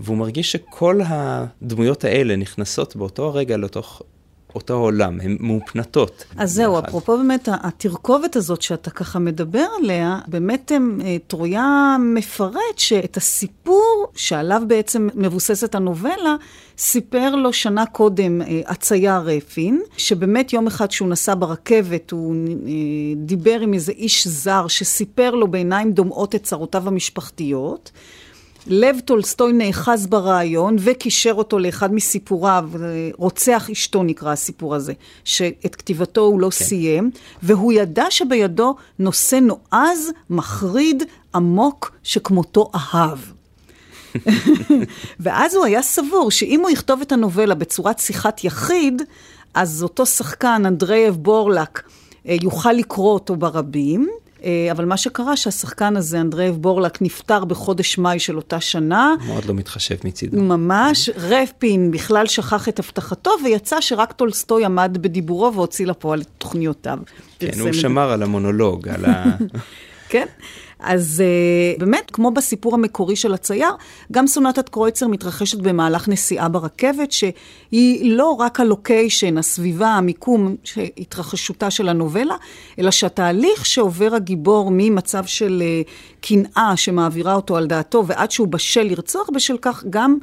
[0.01, 4.03] והוא מרגיש שכל הדמויות האלה נכנסות באותו הרגע לתוך
[4.55, 6.25] אותו עולם, הן מאופנתות.
[6.37, 6.89] אז זהו, אחד.
[6.89, 14.63] אפרופו באמת התרכובת הזאת שאתה ככה מדבר עליה, באמת אה, טרויה מפרט שאת הסיפור שעליו
[14.67, 16.37] בעצם מבוססת הנובלה,
[16.79, 22.35] סיפר לו שנה קודם אה, הצייר רפין, שבאמת יום אחד שהוא נסע ברכבת, הוא
[22.67, 22.71] אה,
[23.17, 27.91] דיבר עם איזה איש זר שסיפר לו בעיניים דומעות את צרותיו המשפחתיות.
[28.67, 32.71] לב טולסטוי נאחז ברעיון וקישר אותו לאחד מסיפוריו,
[33.17, 34.93] רוצח אשתו נקרא הסיפור הזה,
[35.25, 36.65] שאת כתיבתו הוא לא כן.
[36.65, 37.11] סיים,
[37.43, 41.03] והוא ידע שבידו נושא נועז, מחריד,
[41.35, 43.19] עמוק, שכמותו אהב.
[45.21, 49.03] ואז הוא היה סבור שאם הוא יכתוב את הנובלה בצורת שיחת יחיד,
[49.55, 51.83] אז אותו שחקן, אנדרייב בורלק,
[52.29, 54.09] אה, יוכל לקרוא אותו ברבים.
[54.45, 59.15] אה, אבל מה שקרה, שהשחקן הזה, אנדרייב בורלק, נפטר בחודש מאי של אותה שנה.
[59.27, 60.41] מאוד לא מתחשב מצידו.
[60.41, 61.11] ממש.
[61.17, 66.99] רפין בכלל שכח את הבטחתו, ויצא שרק טולסטוי עמד בדיבורו והוציא לפועל את תוכניותיו.
[67.39, 69.25] כן, הוא שמר על המונולוג, על ה...
[70.13, 70.27] כן.
[70.83, 73.71] אז אה, באמת, כמו בסיפור המקורי של הצייר,
[74.13, 80.57] גם סונטת קרויצר מתרחשת במהלך נסיעה ברכבת, שהיא לא רק הלוקיישן, הסביבה, המיקום,
[80.99, 82.37] התרחשותה של הנובלה,
[82.79, 85.91] אלא שהתהליך שעובר הגיבור ממצב של uh,
[86.21, 90.19] קנאה שמעבירה אותו על דעתו, ועד שהוא בשל לרצוח, בשל כך גם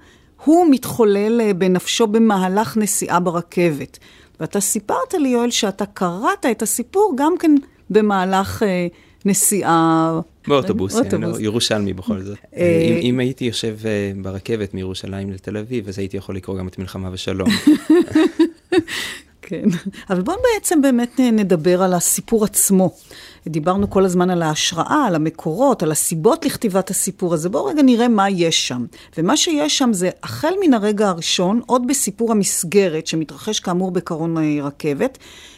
[0.46, 3.98] הוא מתחולל uh, בנפשו במהלך נסיעה ברכבת.
[4.40, 7.56] ואתה סיפרת לי, יואל, שאתה קראת את הסיפור גם כן
[7.90, 8.64] במהלך...
[9.26, 10.20] נסיעה...
[10.48, 12.38] באוטובוס, כן, לא, ירושלמי בכל זאת.
[12.56, 16.68] אה, אם, אם הייתי יושב אה, ברכבת מירושלים לתל אביב, אז הייתי יכול לקרוא גם
[16.68, 17.50] את מלחמה ושלום.
[19.50, 19.64] כן,
[20.10, 22.92] אבל בואו בעצם באמת נדבר על הסיפור עצמו.
[23.48, 27.50] דיברנו כל הזמן על ההשראה, על המקורות, על הסיבות לכתיבת הסיפור הזה.
[27.50, 28.86] בואו רגע נראה מה יש שם.
[29.18, 35.18] ומה שיש שם זה, החל מן הרגע הראשון, עוד בסיפור המסגרת, שמתרחש כאמור בקרון רכבת,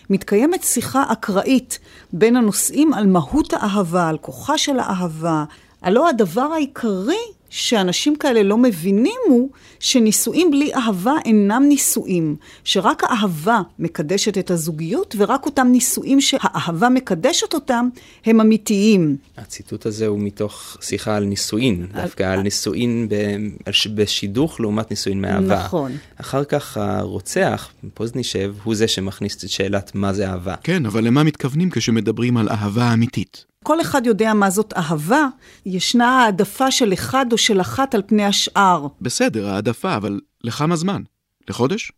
[0.10, 1.80] מתקיימת שיחה אקראית
[2.14, 5.44] בין הנושאים על מהות האהבה, על כוחה של האהבה.
[5.82, 13.62] הלא הדבר העיקרי שאנשים כאלה לא מבינים הוא שנישואים בלי אהבה אינם נישואים, שרק האהבה
[13.80, 17.90] מקדשת את הזוגיות, ורק אותם נישואים שהאהבה מקדשת אותם
[18.26, 19.18] הם אמיתיים.
[19.38, 23.08] הציטוט הזה הוא מתוך שיחה על נישואין, דווקא על נישואין
[23.96, 25.64] בשידוך לעומת נישואין מאהבה.
[25.66, 25.92] נכון.
[26.16, 30.56] אחר כך הרוצח, פוזנישב, הוא זה שמכניס את שאלת מה זה אהבה.
[30.64, 33.49] כן, אבל למה מתכוונים כשמדברים על אהבה אמיתית?
[33.64, 35.28] כל אחד יודע מה זאת אהבה,
[35.66, 38.88] ישנה העדפה של אחד או של אחת על פני השאר.
[39.02, 41.02] בסדר, העדפה, אבל לכמה זמן?
[41.50, 41.92] לחודש?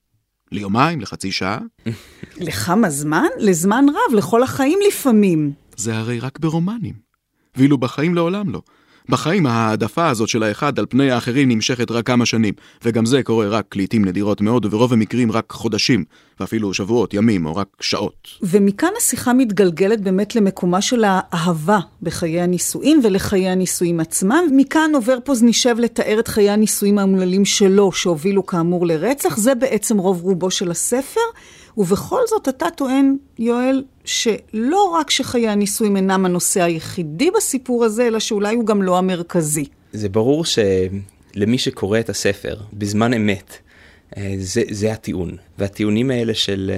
[0.51, 1.01] ליומיים?
[1.01, 1.59] לחצי שעה?
[2.47, 3.27] לכמה זמן?
[3.37, 5.51] לזמן רב, לכל החיים לפעמים.
[5.75, 6.93] זה הרי רק ברומנים.
[7.55, 8.61] ואילו בחיים לעולם לא.
[9.09, 12.53] בחיים ההעדפה הזאת של האחד על פני האחרים נמשכת רק כמה שנים,
[12.85, 16.03] וגם זה קורה רק לעיתים נדירות מאוד, וברוב המקרים רק חודשים,
[16.39, 18.27] ואפילו שבועות, ימים, או רק שעות.
[18.41, 24.43] ומכאן השיחה מתגלגלת באמת למקומה של האהבה בחיי הנישואים ולחיי הנישואים עצמם.
[24.51, 29.37] מכאן עובר פוזנישב לתאר את חיי הנישואים האומללים שלו, שהובילו כאמור לרצח.
[29.37, 31.21] זה בעצם רוב רובו של הספר.
[31.77, 38.19] ובכל זאת אתה טוען, יואל, שלא רק שחיי הנישואים אינם הנושא היחידי בסיפור הזה, אלא
[38.19, 39.65] שאולי הוא גם לא המרכזי.
[39.93, 43.57] זה ברור שלמי שקורא את הספר בזמן אמת,
[44.17, 45.37] אה, זה, זה הטיעון.
[45.57, 46.71] והטיעונים האלה של,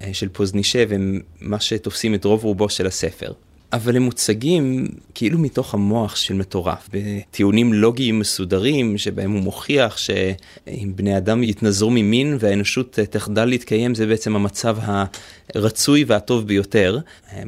[0.00, 3.32] אה, של פוזנישב הם מה שתופסים את רוב רובו של הספר.
[3.72, 10.92] אבל הם מוצגים כאילו מתוך המוח של מטורף, בטיעונים לוגיים מסודרים, שבהם הוא מוכיח שאם
[10.96, 14.76] בני אדם יתנזרו ממין והאנושות תחדל להתקיים, זה בעצם המצב
[15.54, 16.98] הרצוי והטוב ביותר.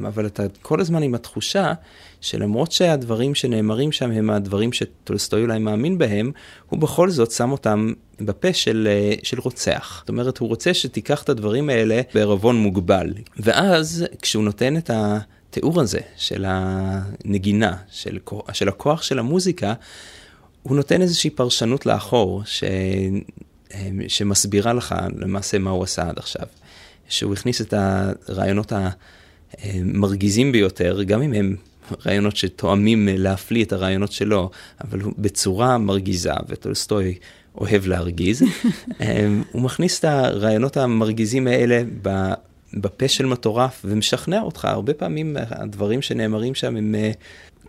[0.07, 1.73] אבל אתה כל הזמן עם התחושה
[2.21, 6.31] שלמרות שהדברים שנאמרים שם הם הדברים שטולסטוי אולי מאמין בהם,
[6.69, 8.87] הוא בכל זאת שם אותם בפה של,
[9.23, 9.97] של רוצח.
[9.99, 13.13] זאת אומרת, הוא רוצה שתיקח את הדברים האלה בערבון מוגבל.
[13.39, 15.19] ואז כשהוא נותן את ה...
[15.57, 18.17] התיאור הזה של הנגינה, של,
[18.53, 19.73] של הכוח של המוזיקה,
[20.63, 22.63] הוא נותן איזושהי פרשנות לאחור, ש,
[24.07, 26.45] שמסבירה לך למעשה מה הוא עשה עד עכשיו.
[27.09, 28.73] שהוא הכניס את הרעיונות
[29.61, 31.55] המרגיזים ביותר, גם אם הם
[32.05, 34.49] רעיונות שתואמים להפליא את הרעיונות שלו,
[34.81, 37.15] אבל בצורה מרגיזה, וטולסטוי
[37.57, 38.43] אוהב להרגיז,
[39.51, 41.83] הוא מכניס את הרעיונות המרגיזים האלה
[42.75, 44.65] בפה של מטורף ומשכנע אותך.
[44.65, 46.95] הרבה פעמים הדברים שנאמרים שם הם...
[46.95, 47.11] אה,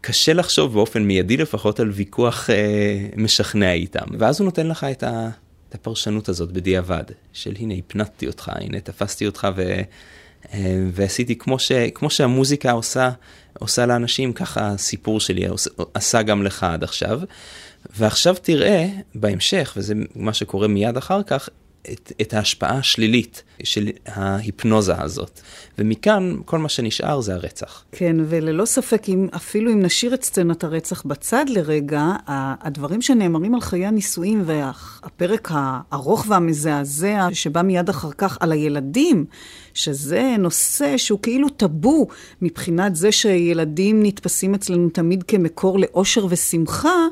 [0.01, 4.07] קשה לחשוב באופן מיידי לפחות על ויכוח אה, משכנע איתם.
[4.19, 5.29] ואז הוא נותן לך את, ה,
[5.69, 9.81] את הפרשנות הזאת בדיעבד, של הנה הפנטתי אותך, הנה תפסתי אותך ו,
[10.55, 13.11] אה, ועשיתי כמו, ש, כמו שהמוזיקה עושה,
[13.59, 17.21] עושה לאנשים, ככה הסיפור שלי עושה, עשה גם לך עד עכשיו.
[17.97, 21.49] ועכשיו תראה בהמשך, וזה מה שקורה מיד אחר כך,
[21.93, 25.41] את, את ההשפעה השלילית של ההיפנוזה הזאת.
[25.79, 27.85] ומכאן כל מה שנשאר זה הרצח.
[27.93, 33.61] כן, וללא ספק, אם, אפילו אם נשאיר את סצנת הרצח בצד לרגע, הדברים שנאמרים על
[33.61, 39.25] חיי הנישואים והפרק הארוך והמזעזע שבא מיד אחר כך על הילדים,
[39.75, 42.07] שזה נושא שהוא כאילו טאבו
[42.43, 47.07] מבחינת זה שילדים נתפסים אצלנו תמיד כמקור לאושר ושמחה,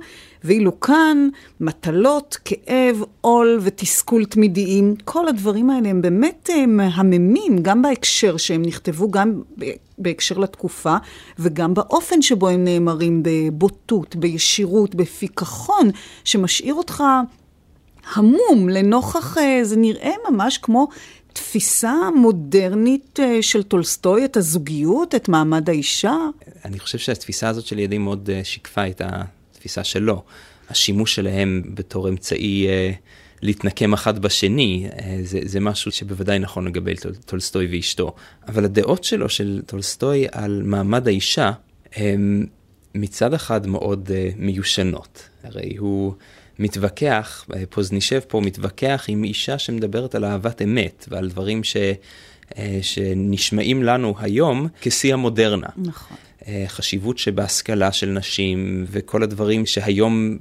[0.45, 1.29] ואילו כאן
[1.61, 8.63] מטלות, כאב, עול ותסכול תמידיים, כל הדברים האלה הם באמת אה, מהממים, גם בהקשר שהם
[8.63, 9.43] נכתבו, גם
[9.99, 10.97] בהקשר לתקופה,
[11.39, 15.91] וגם באופן שבו הם נאמרים, בבוטות, בישירות, בפיכחון,
[16.25, 17.05] שמשאיר אותך
[18.15, 20.89] המום לנוכח, אה, זה נראה ממש כמו
[21.33, 26.17] תפיסה מודרנית אה, של טולסטוי, את הזוגיות, את מעמד האישה?
[26.65, 29.01] אני חושב שהתפיסה הזאת של ילדים מאוד שיקפה את.
[29.64, 30.22] התפיסה שלו.
[30.70, 32.90] השימוש שלהם בתור אמצעי אה,
[33.42, 38.14] להתנקם אחד בשני, אה, זה, זה משהו שבוודאי נכון לגבי טול, טולסטוי ואשתו.
[38.48, 41.53] אבל הדעות שלו, של טולסטוי, על מעמד האישה,
[41.94, 42.46] הם,
[42.94, 45.29] מצד אחד מאוד אה, מיושנות.
[45.44, 46.14] הרי הוא
[46.59, 51.77] מתווכח, פוזנישב פה מתווכח עם אישה שמדברת על אהבת אמת ועל דברים ש,
[52.50, 55.68] uh, שנשמעים לנו היום כשיא המודרנה.
[55.77, 56.16] נכון.
[56.45, 60.39] Uh, חשיבות שבהשכלה של נשים וכל הדברים שהיום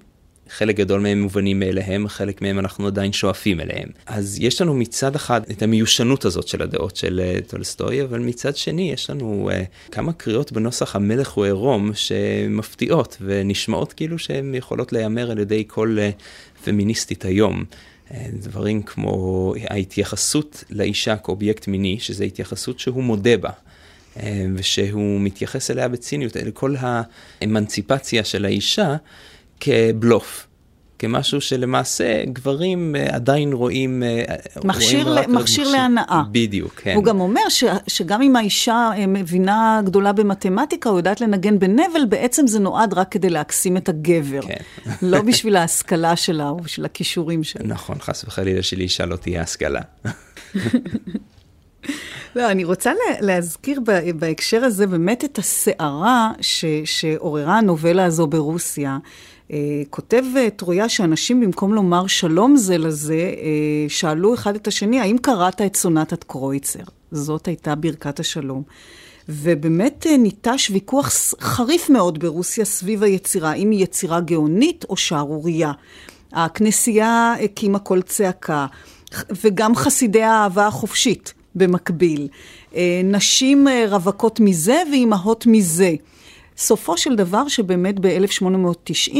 [0.50, 3.89] חלק גדול מהם מובנים מאליהם, חלק מהם אנחנו עדיין שואפים אליהם.
[4.06, 8.56] אז יש לנו מצד אחד את המיושנות הזאת של הדעות של uh, טולסטוי, אבל מצד
[8.56, 14.94] שני יש לנו uh, כמה קריאות בנוסח המלך הוא עירום שמפתיעות ונשמעות כאילו שהן יכולות
[14.94, 17.63] להיאמר על ידי כל uh, פמיניסטית היום.
[18.34, 23.50] דברים כמו ההתייחסות לאישה כאובייקט מיני, שזו התייחסות שהוא מודה בה.
[24.56, 28.95] ושהוא מתייחס אליה בציניות, לכל האמנציפציה של האישה
[29.60, 30.47] כבלוף.
[31.04, 34.04] כמשהו שלמעשה גברים אה, עדיין רואים...
[34.04, 34.23] אה,
[34.63, 36.21] מכשיר, רואים ל, מכשיר להנאה.
[36.32, 36.95] בדיוק, כן.
[36.95, 42.06] הוא גם אומר ש, שגם אם האישה אה, מבינה גדולה במתמטיקה, או יודעת לנגן בנבל,
[42.10, 44.41] בעצם זה נועד רק כדי להקסים את הגבר.
[44.41, 44.56] כן.
[45.12, 47.67] לא בשביל ההשכלה שלה או בשביל הכישורים שלה.
[47.67, 49.82] נכון, חס וחלילה שלאישה לא תהיה השכלה.
[52.36, 53.80] לא, אני רוצה להזכיר
[54.15, 56.32] בהקשר הזה באמת את הסערה
[56.86, 58.98] שעוררה הנובלה הזו ברוסיה.
[59.50, 59.54] Uh,
[59.89, 65.17] כותב uh, טרויה שאנשים במקום לומר שלום זה לזה, uh, שאלו אחד את השני, האם
[65.22, 66.84] קראת את סונטת קרויצר?
[67.12, 68.63] זאת הייתה ברכת השלום.
[69.30, 75.72] ובאמת ניטש ויכוח חריף מאוד ברוסיה סביב היצירה, האם היא יצירה גאונית או שערורייה.
[76.34, 78.65] הכנסייה הקימה קול צעקה,
[79.43, 82.28] וגם חסידי האהבה החופשית במקביל.
[82.72, 85.96] Uh, נשים uh, רווקות מזה ואימהות מזה.
[86.58, 89.18] סופו של דבר שבאמת ב-1890,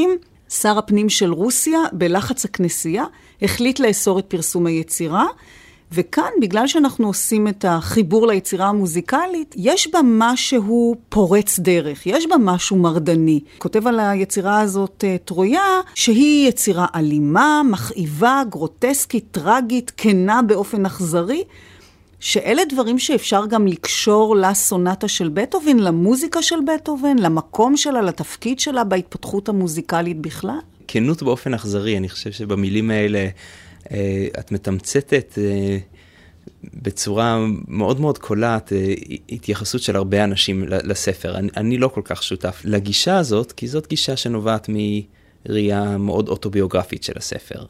[0.50, 3.06] שר הפנים של רוסיה, בלחץ הכנסייה,
[3.42, 5.26] החליט לאסור את פרסום היצירה.
[5.96, 12.36] וכאן, בגלל שאנחנו עושים את החיבור ליצירה המוזיקלית, יש בה משהו פורץ דרך, יש בה
[12.40, 13.40] משהו מרדני.
[13.58, 21.44] כותב על היצירה הזאת אה, טרויה, שהיא יצירה אלימה, מכאיבה, גרוטסקית, טרגית, כנה באופן אכזרי,
[22.24, 28.84] שאלה דברים שאפשר גם לקשור לסונטה של בטהובן, למוזיקה של בטהובן, למקום שלה, לתפקיד שלה
[28.84, 30.58] בהתפתחות המוזיקלית בכלל?
[30.88, 33.28] כנות באופן אכזרי, אני חושב שבמילים האלה
[33.92, 35.78] אה, את מתמצתת אה,
[36.74, 38.94] בצורה מאוד מאוד קולעת אה,
[39.30, 41.38] התייחסות של הרבה אנשים לספר.
[41.38, 47.04] אני, אני לא כל כך שותף לגישה הזאת, כי זאת גישה שנובעת מראייה מאוד אוטוביוגרפית
[47.04, 47.66] של הספר.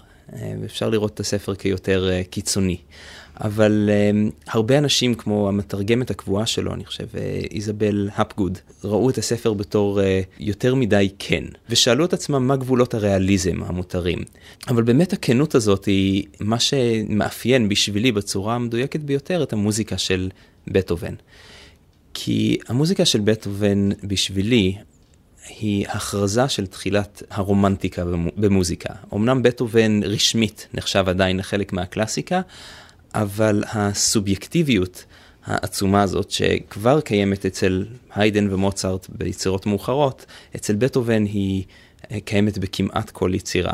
[0.66, 2.78] אפשר לראות את הספר כיותר קיצוני.
[3.42, 9.18] אבל um, הרבה אנשים, כמו המתרגמת הקבועה שלו, אני חושב, אה, איזבל הפגוד, ראו את
[9.18, 10.04] הספר בתור uh,
[10.40, 14.20] יותר מדי כן, ושאלו את עצמם מה גבולות הריאליזם המותרים.
[14.70, 20.30] אבל באמת הכנות הזאת היא מה שמאפיין בשבילי בצורה המדויקת ביותר את המוזיקה של
[20.68, 21.14] בטהובן.
[22.14, 24.76] כי המוזיקה של בטהובן בשבילי
[25.60, 28.04] היא הכרזה של תחילת הרומנטיקה
[28.38, 28.94] במוזיקה.
[29.14, 32.42] אמנם בטהובן רשמית נחשב עדיין לחלק מהקלאסיקה,
[33.16, 35.06] אבל הסובייקטיביות
[35.46, 41.64] העצומה הזאת, שכבר קיימת אצל היידן ומוצרט ביצירות מאוחרות, אצל בטהובן היא
[42.12, 43.74] אה, קיימת בכמעט כל יצירה.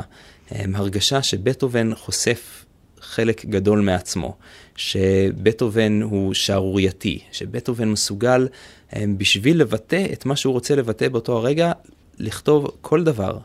[0.51, 2.65] הרגשה שבטהובן חושף
[3.01, 4.37] חלק גדול מעצמו,
[4.75, 8.47] שבטהובן הוא שערורייתי, שבטהובן מסוגל
[8.95, 11.71] אה, בשביל לבטא את מה שהוא רוצה לבטא באותו הרגע,
[12.17, 13.37] לכתוב כל דבר,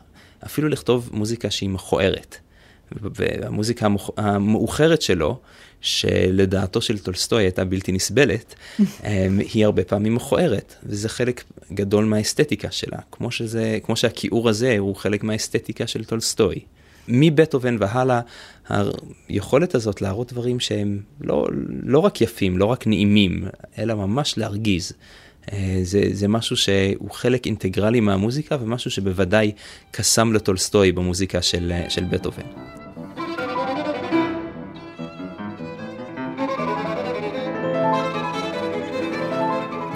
[0.45, 2.37] אפילו לכתוב מוזיקה שהיא מכוערת.
[2.91, 5.39] והמוזיקה המאוחרת שלו,
[5.85, 11.43] שלדעתו של טולסטוי הייתה בלתי נסבלת, אמ, היא הרבה פעמים מכוערת, וזה חלק
[11.73, 16.59] גדול מהאסתטיקה שלה, כמו, שזה, כמו שהכיעור הזה הוא חלק מהאסתטיקה של טולסטוי.
[17.07, 18.21] מבטהובן והלאה,
[19.29, 21.47] היכולת הזאת להראות דברים שהם לא,
[21.83, 24.91] לא רק יפים, לא רק נעימים, אלא ממש להרגיז.
[25.53, 29.51] אה, זה, זה משהו שהוא חלק אינטגרלי מהמוזיקה ומשהו שבוודאי
[29.91, 32.75] קסם לטולסטוי במוזיקה של, של בטהובן.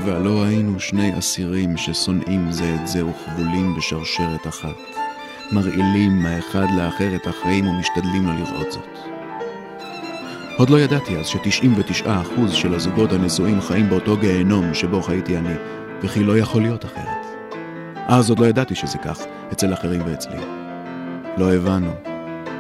[0.05, 4.75] והלא היינו שני אסירים ששונאים זה את זה וכבולים בשרשרת אחת,
[5.51, 8.99] מרעילים האחד לאחר את החיים ומשתדלים לא לראות זאת.
[10.57, 15.53] עוד לא ידעתי אז ש-99% של הזוגות הנשואים חיים באותו גיהנום שבו חייתי אני,
[16.01, 17.25] וכי לא יכול להיות אחרת.
[18.07, 19.19] אז עוד לא ידעתי שזה כך,
[19.51, 20.39] אצל אחרים ואצלי.
[21.37, 21.91] לא הבנו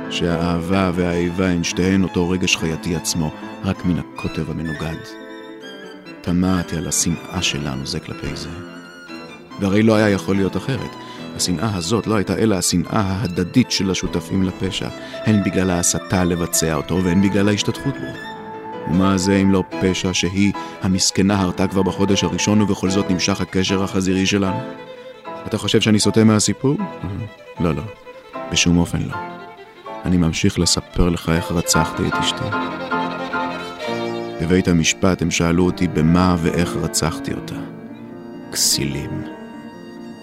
[0.09, 3.31] שהאהבה והאיבה הן שתיהן אותו רגש חייתי עצמו,
[3.63, 5.28] רק מן הקוטב המנוגד.
[6.21, 8.49] תמהתי על השנאה שלנו זה כלפי זה.
[9.59, 10.89] והרי לא היה יכול להיות אחרת.
[11.35, 14.89] השנאה הזאת לא הייתה אלא השנאה ההדדית של השותפים לפשע,
[15.25, 18.07] הן בגלל ההסתה לבצע אותו והן בגלל ההשתתפות בו.
[18.87, 23.83] ומה זה אם לא פשע שהיא, המסכנה, הרתה כבר בחודש הראשון ובכל זאת נמשך הקשר
[23.83, 24.59] החזירי שלנו?
[25.45, 26.77] אתה חושב שאני סוטה מהסיפור?
[27.59, 27.83] לא, לא.
[28.51, 29.15] בשום אופן לא.
[30.05, 32.88] אני ממשיך לספר לך איך רצחתי את אשתי.
[34.41, 37.55] בבית המשפט הם שאלו אותי במה ואיך רצחתי אותה.
[38.51, 39.23] כסילים.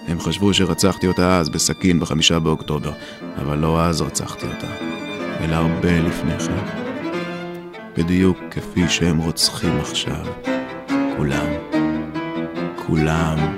[0.08, 2.92] הם חשבו שרצחתי אותה אז בסכין בחמישה באוקטובר,
[3.36, 4.66] אבל לא אז רצחתי אותה,
[5.40, 6.82] אלא הרבה לפני כן.
[7.96, 10.26] בדיוק כפי שהם רוצחים עכשיו.
[11.16, 11.46] כולם.
[12.86, 13.56] כולם.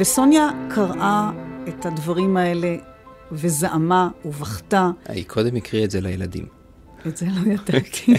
[0.00, 1.30] וסוניה קראה
[1.68, 2.76] את הדברים האלה
[3.32, 4.90] וזעמה ובכתה.
[5.08, 6.46] היא קודם הקריאה את זה לילדים.
[7.06, 8.14] את זה לא ידעתי.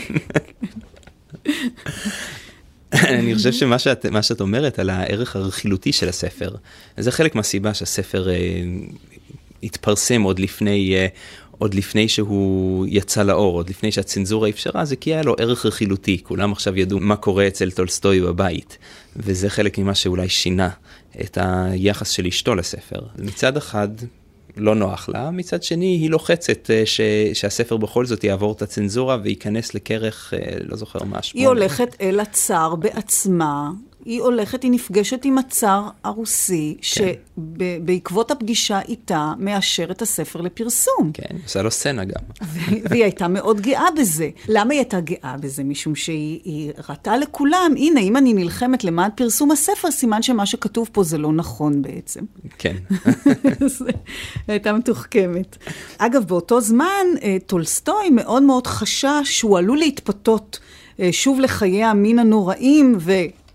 [2.94, 6.56] אני חושב שמה שאת, שאת אומרת על הערך הרכילותי של הספר,
[6.98, 8.36] זה חלק מהסיבה שהספר אה,
[9.64, 11.08] התפרסם עוד לפני, אה,
[11.52, 16.22] עוד לפני שהוא יצא לאור, עוד לפני שהצנזורה אפשרה, זה כי היה לו ערך רכילותי.
[16.24, 18.78] כולם עכשיו ידעו מה קורה אצל טולסטוי בבית,
[19.16, 20.70] וזה חלק ממה שאולי שינה
[21.20, 23.00] את היחס של אשתו לספר.
[23.18, 23.88] מצד אחד,
[24.58, 27.02] לא נוח לה, מצד שני היא לוחצת אה, ש,
[27.34, 31.42] שהספר בכל זאת יעבור את הצנזורה וייכנס לכרך, אה, לא זוכר מה, שמונה.
[31.42, 33.72] היא הולכת אל הצאר בעצמה,
[34.06, 37.14] היא הולכת, היא נפגשת עם הצאר הרוסי, כן.
[37.38, 41.12] שבעקבות הפגישה איתה מאשר את הספר לפרסום.
[41.14, 42.22] כן, עושה לו סצנה גם.
[42.90, 44.30] והיא הייתה מאוד גאה בזה.
[44.48, 45.64] למה היא הייתה גאה בזה?
[45.64, 51.04] משום שהיא ראתה לכולם, הנה, אם אני נלחמת למען פרסום הספר, סימן שמה שכתוב פה
[51.04, 52.22] זה לא נכון בעצם.
[52.58, 52.76] כן.
[54.48, 55.58] הייתה מתוחכמת.
[55.98, 60.60] אגב, באותו זמן, אה, טולסטוי מאוד מאוד חשש שהוא עלול להתפתות.
[61.00, 63.12] אה, שוב לחיי המין הנוראים, ו...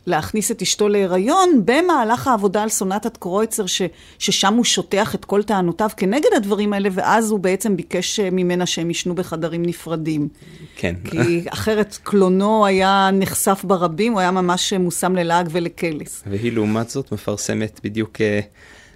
[0.06, 3.82] להכניס את אשתו להיריון במהלך העבודה על סונטת קרויצר, ש,
[4.18, 8.90] ששם הוא שוטח את כל טענותיו כנגד הדברים האלה, ואז הוא בעצם ביקש ממנה שהם
[8.90, 10.28] ישנו בחדרים נפרדים.
[10.76, 10.94] כן.
[11.04, 16.22] כי אחרת קלונו היה נחשף ברבים, הוא היה ממש מושם ללעג ולקלס.
[16.26, 18.20] והיא לעומת זאת מפרסמת בדיוק...
[18.20, 18.40] אה,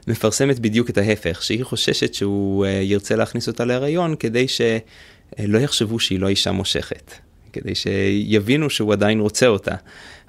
[0.09, 6.01] מפרסמת בדיוק את ההפך, שהיא חוששת שהוא אה, ירצה להכניס אותה להיריון כדי שלא יחשבו
[6.01, 7.13] שהיא לא אישה מושכת,
[7.53, 9.75] כדי שיבינו שהוא עדיין רוצה אותה.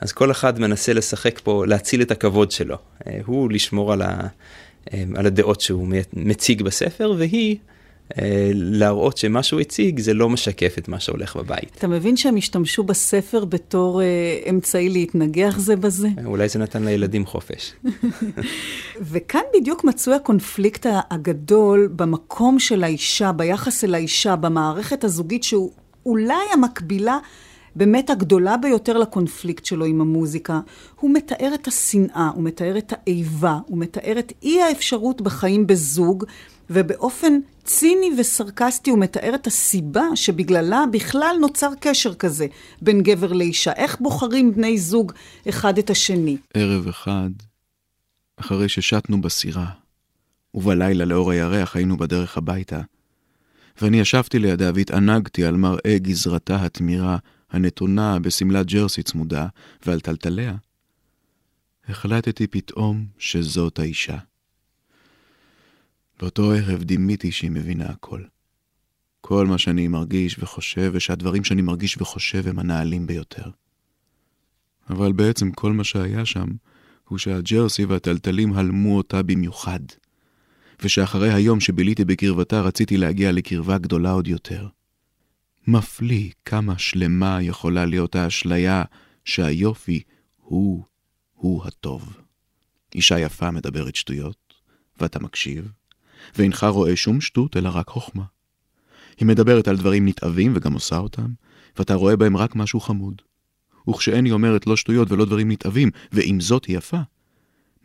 [0.01, 2.75] אז כל אחד מנסה לשחק פה, להציל את הכבוד שלו.
[3.07, 4.27] אה, הוא לשמור על, ה,
[4.93, 7.57] אה, על הדעות שהוא מציג בספר, והיא
[8.21, 11.71] אה, להראות שמה שהוא הציג זה לא משקף את מה שהולך בבית.
[11.77, 14.01] אתה מבין שהם השתמשו בספר בתור
[14.49, 16.07] אמצעי להתנגח זה בזה?
[16.25, 17.73] אולי זה נתן לילדים חופש.
[19.11, 25.71] וכאן בדיוק מצוי הקונפליקט הגדול במקום של האישה, ביחס אל האישה, במערכת הזוגית, שהוא
[26.05, 27.17] אולי המקבילה
[27.75, 30.59] באמת הגדולה ביותר לקונפליקט שלו עם המוזיקה.
[30.99, 36.25] הוא מתאר את השנאה, הוא מתאר את האיבה, הוא מתאר את אי האפשרות בחיים בזוג,
[36.69, 42.47] ובאופן ציני וסרקסטי הוא מתאר את הסיבה שבגללה בכלל נוצר קשר כזה
[42.81, 43.71] בין גבר לאישה.
[43.71, 45.11] איך בוחרים בני זוג
[45.49, 46.37] אחד את השני?
[46.53, 47.29] ערב אחד,
[48.37, 49.65] אחרי ששטנו בסירה,
[50.53, 52.81] ובלילה לאור הירח היינו בדרך הביתה,
[53.81, 57.17] ואני ישבתי לידה והתענגתי על מראה גזרתה התמירה
[57.51, 59.47] הנתונה בשמלת ג'רסי צמודה
[59.85, 60.55] ועל טלטליה,
[61.87, 64.17] החלטתי פתאום שזאת האישה.
[66.19, 68.21] באותו ערב דימיתי שהיא מבינה הכל.
[69.21, 73.49] כל מה שאני מרגיש וחושב, ושהדברים שאני מרגיש וחושב הם הנעלים ביותר.
[74.89, 76.47] אבל בעצם כל מה שהיה שם,
[77.07, 79.79] הוא שהג'רסי והטלטלים הלמו אותה במיוחד,
[80.83, 84.67] ושאחרי היום שביליתי בקרבתה רציתי להגיע לקרבה גדולה עוד יותר.
[85.67, 88.83] מפליא כמה שלמה יכולה להיות האשליה
[89.25, 90.01] שהיופי
[90.37, 90.83] הוא,
[91.33, 92.17] הוא הטוב.
[92.95, 94.53] אישה יפה מדברת שטויות,
[94.99, 95.71] ואתה מקשיב,
[96.35, 98.23] ואינך רואה שום שטות אלא רק חוכמה.
[99.17, 101.33] היא מדברת על דברים נתעבים וגם עושה אותם,
[101.77, 103.21] ואתה רואה בהם רק משהו חמוד.
[103.89, 106.99] וכשאין היא אומרת לא שטויות ולא דברים נתעבים, ועם זאת היא יפה,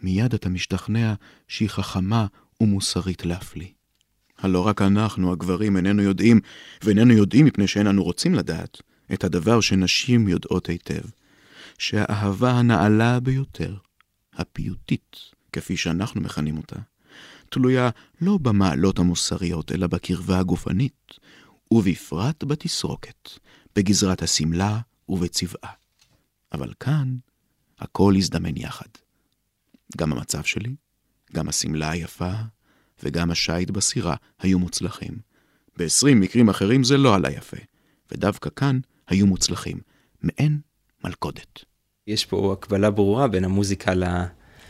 [0.02, 1.14] מיד אתה משתכנע
[1.48, 2.26] שהיא חכמה
[2.60, 3.75] ומוסרית להפליא.
[4.38, 6.40] הלא רק אנחנו, הגברים, איננו יודעים,
[6.82, 8.82] ואיננו יודעים מפני שאין אנו רוצים לדעת,
[9.12, 11.02] את הדבר שנשים יודעות היטב,
[11.78, 13.74] שהאהבה הנעלה ביותר,
[14.34, 15.16] הפיוטית,
[15.52, 16.76] כפי שאנחנו מכנים אותה,
[17.50, 21.12] תלויה לא במעלות המוסריות, אלא בקרבה הגופנית,
[21.70, 23.30] ובפרט בתסרוקת,
[23.76, 25.72] בגזרת השמלה ובצבעה.
[26.52, 27.16] אבל כאן,
[27.78, 28.88] הכל הזדמן יחד.
[29.96, 30.74] גם המצב שלי,
[31.32, 32.32] גם השמלה היפה,
[33.06, 35.14] וגם השיט בסירה היו מוצלחים.
[35.78, 37.56] ב-20 מקרים אחרים זה לא עלה יפה,
[38.12, 38.78] ודווקא כאן
[39.08, 39.78] היו מוצלחים,
[40.22, 40.58] מעין
[41.04, 41.64] מלכודת.
[42.06, 43.94] יש פה הקבלה ברורה בין המוזיקה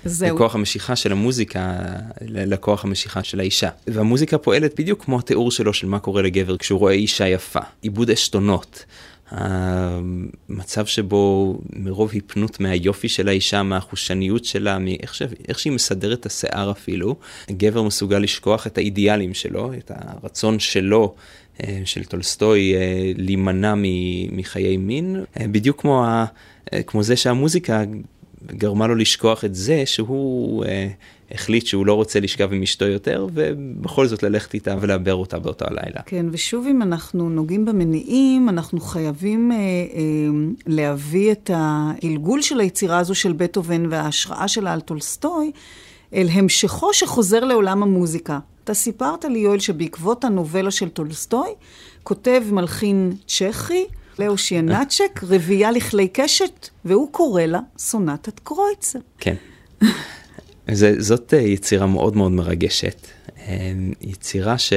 [0.05, 0.37] זהו.
[0.37, 1.77] לכוח המשיכה של המוזיקה,
[2.21, 3.71] לכוח המשיכה של האישה.
[3.87, 7.61] והמוזיקה פועלת בדיוק כמו התיאור שלו של מה קורה לגבר כשהוא רואה אישה יפה.
[7.83, 8.85] עיבוד עשתונות.
[9.31, 15.23] המצב שבו מרוב היפנות מהיופי של האישה, מהחושניות שלה, מאיך ש...
[15.57, 17.17] שהיא מסדרת את השיער אפילו,
[17.51, 21.15] גבר מסוגל לשכוח את האידיאלים שלו, את הרצון שלו,
[21.63, 23.75] אה, של טולסטוי, אה, להימנע
[24.33, 26.27] מחיי מין, אה, בדיוק כמו, ה...
[26.87, 27.85] כמו זה שהמוזיקה
[28.47, 30.65] גרמה לו לשכוח את זה שהוא
[31.31, 35.65] החליט שהוא לא רוצה לשכב עם אשתו יותר, ובכל זאת ללכת איתה ולעבר אותה באותו
[35.69, 36.03] הלילה.
[36.07, 39.63] כן, ושוב, אם אנחנו נוגעים במניעים, אנחנו חייבים אה, אה,
[40.67, 45.51] להביא את הגלגול של היצירה הזו של בטהובן וההשראה שלה על טולסטוי,
[46.15, 48.39] אל המשכו שחוזר לעולם המוזיקה.
[48.65, 51.49] אתה סיפרת לי, יואל, שבעקבות הנובלה של טולסטוי,
[52.03, 53.85] כותב מלחין צ'כי,
[54.19, 58.99] לאו שיאנצ'ק, רבייה לכלי קשת, והוא קורא לה סונטת קרויצר.
[59.19, 59.35] כן.
[60.73, 63.07] זה, זאת אה, יצירה מאוד מאוד מרגשת.
[63.39, 64.73] אה, יצירה ש,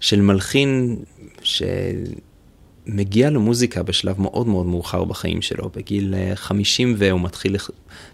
[0.00, 0.96] של מלחין
[1.42, 7.56] שמגיע למוזיקה בשלב מאוד מאוד מאוחר בחיים שלו, בגיל 50 אה, והוא מתחיל,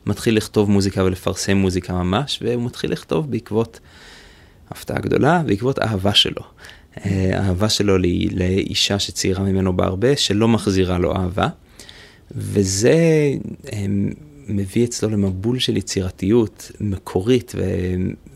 [0.07, 3.80] מתחיל לכתוב מוזיקה ולפרסם מוזיקה ממש, והוא מתחיל לכתוב בעקבות
[4.70, 6.43] הפתעה גדולה, בעקבות אהבה שלו.
[6.97, 7.99] האהבה שלו
[8.30, 11.49] לאישה שצעירה ממנו בהרבה, שלא מחזירה לו אהבה.
[12.30, 12.99] וזה
[14.49, 17.64] מביא אצלו למבול של יצירתיות מקורית ו,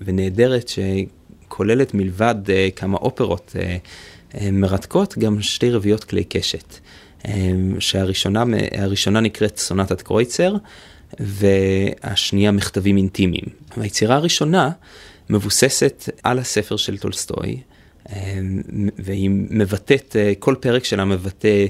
[0.01, 6.75] ונהדרת, שכוללת מלבד uh, כמה אופרות uh, uh, מרתקות, גם שתי רביעיות כלי קשת.
[7.23, 7.29] uh,
[7.79, 10.55] שהראשונה נקראת סונטת קרויצר,
[11.21, 13.45] והשנייה מכתבים אינטימיים.
[13.77, 14.71] היצירה הראשונה
[15.31, 17.61] מבוססת על הספר של טולסטוי,
[18.99, 21.67] והיא מבטאת, כל פרק שלה מבטא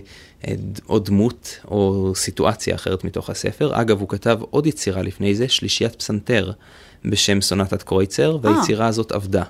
[0.89, 3.81] או דמות או סיטואציה אחרת מתוך הספר.
[3.81, 6.53] אגב, הוא כתב עוד יצירה לפני זה, שלישיית פסנתר
[7.05, 9.43] בשם סונטת קרויצר, והיצירה הזאת עבדה.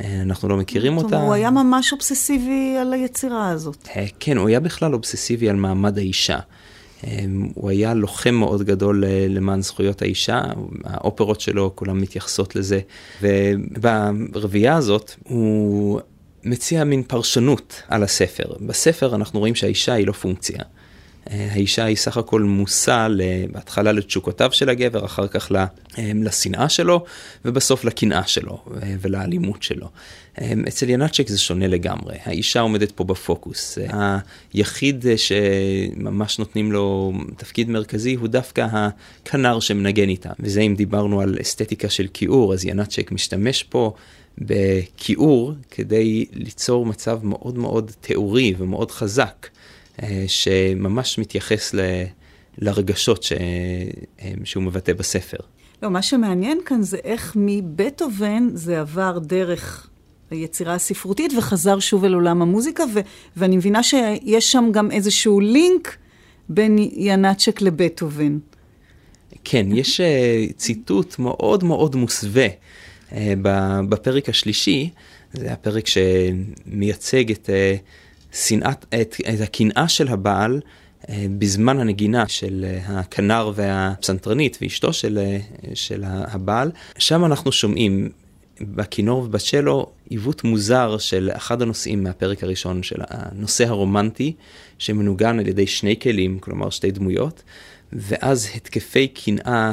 [0.00, 1.22] אנחנו לא מכירים אותה.
[1.22, 3.88] הוא היה ממש אובססיבי על היצירה הזאת.
[4.20, 6.38] כן, הוא היה בכלל אובססיבי על מעמד האישה.
[7.54, 10.42] הוא היה לוחם מאוד גדול למען זכויות האישה,
[10.84, 12.80] האופרות שלו כולם מתייחסות לזה,
[13.22, 16.00] וברביעייה הזאת הוא
[16.44, 18.44] מציע מין פרשנות על הספר.
[18.60, 20.58] בספר אנחנו רואים שהאישה היא לא פונקציה.
[21.30, 23.08] אה, האישה היא סך הכל מושא
[23.52, 25.64] בהתחלה לתשוקותיו של הגבר, אחר כך אה,
[26.14, 27.04] לשנאה שלו,
[27.44, 29.88] ובסוף לקנאה שלו אה, ולאלימות שלו.
[30.68, 33.78] אצל ינאצ'ק זה שונה לגמרי, האישה עומדת פה בפוקוס.
[34.54, 40.30] היחיד שממש נותנים לו תפקיד מרכזי הוא דווקא הכנר שמנגן איתה.
[40.40, 43.92] וזה אם דיברנו על אסתטיקה של כיעור, אז ינאצ'ק משתמש פה
[44.38, 49.48] בכיעור כדי ליצור מצב מאוד מאוד תיאורי ומאוד חזק,
[50.02, 51.80] אה, שממש מתייחס ל...
[52.58, 53.32] לרגשות ש...
[53.32, 55.36] אה, שהוא מבטא בספר.
[55.82, 59.88] לא, מה שמעניין כאן זה איך מבטהובן זה עבר דרך
[60.30, 63.00] היצירה הספרותית וחזר שוב אל עולם המוזיקה, ו...
[63.36, 65.96] ואני מבינה שיש שם גם איזשהו לינק
[66.48, 68.38] בין ינאצ'ק לבטהובן.
[69.44, 72.46] כן, יש אה, ציטוט מאוד מאוד מוסווה
[73.88, 74.90] בפרק השלישי,
[75.32, 77.76] זה הפרק שמייצג את אה,
[78.32, 80.60] שנאת, את, את הקנאה של הבעל
[81.08, 85.18] אה, בזמן הנגינה של אה, הכנר והפסנתרנית ואשתו של,
[85.74, 86.70] של הבעל.
[86.98, 88.08] שם אנחנו שומעים
[88.60, 94.32] בכינור ובצ'לו עיוות מוזר של אחד הנושאים מהפרק הראשון, של הנושא הרומנטי,
[94.78, 97.42] שמנוגן על ידי שני כלים, כלומר שתי דמויות,
[97.92, 99.72] ואז התקפי קנאה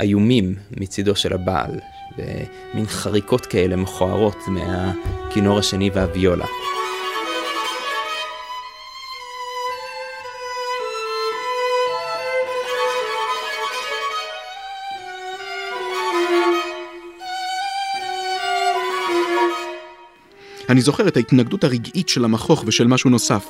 [0.00, 1.80] איומים מצידו של הבעל,
[2.16, 6.46] במין חריקות כאלה מכוערות מהכינור השני והוויולה.
[20.68, 23.46] אני זוכר את ההתנגדות הרגעית של המכוך ושל משהו נוסף,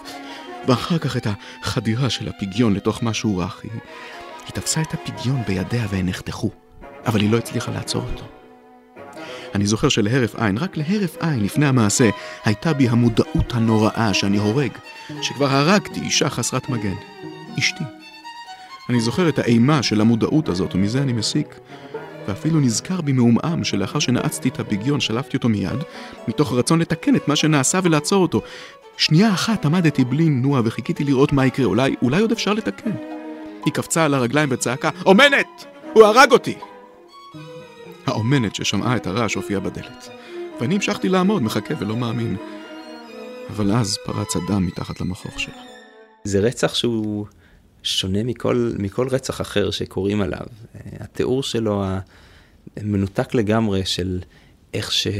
[0.66, 1.26] ואחר כך את
[1.62, 3.62] החדירה של הפיגיון לתוך משהו רך.
[4.48, 6.50] היא, תפסה את הפיגיון בידיה והן נחתכו,
[7.06, 8.24] אבל היא לא הצליחה לעצור אותו.
[9.54, 12.10] אני זוכר שלהרף עין, רק להרף עין לפני המעשה,
[12.44, 14.70] הייתה בי המודעות הנוראה שאני הורג,
[15.22, 16.94] שכבר הרגתי אישה חסרת מגן.
[17.58, 17.84] אשתי.
[18.88, 21.60] אני זוכר את האימה של המודעות הזאת, ומזה אני מסיק.
[22.28, 25.78] ואפילו נזכר בי מעומעם שלאחר שנעצתי את הביגיון שלפתי אותו מיד,
[26.28, 28.42] מתוך רצון לתקן את מה שנעשה ולעצור אותו.
[28.96, 33.17] שנייה אחת עמדתי בלי נוע וחיכיתי לראות מה יקרה, אולי, אולי עוד אפשר לתקן.
[33.68, 35.64] היא קפצה על הרגליים וצעקה, אומנת!
[35.92, 36.54] הוא הרג אותי!
[38.06, 40.08] האומנת ששמעה את הרעש הופיעה בדלת.
[40.60, 42.36] ואני המשכתי לעמוד, מחכה ולא מאמין.
[43.50, 45.54] אבל אז פרץ הדם מתחת למכוך שלה.
[46.24, 47.26] זה רצח שהוא
[47.82, 50.46] שונה מכל, מכל רצח אחר שקוראים עליו.
[51.00, 51.84] התיאור שלו
[52.82, 54.20] מנותק לגמרי של
[54.74, 55.12] איך שהוא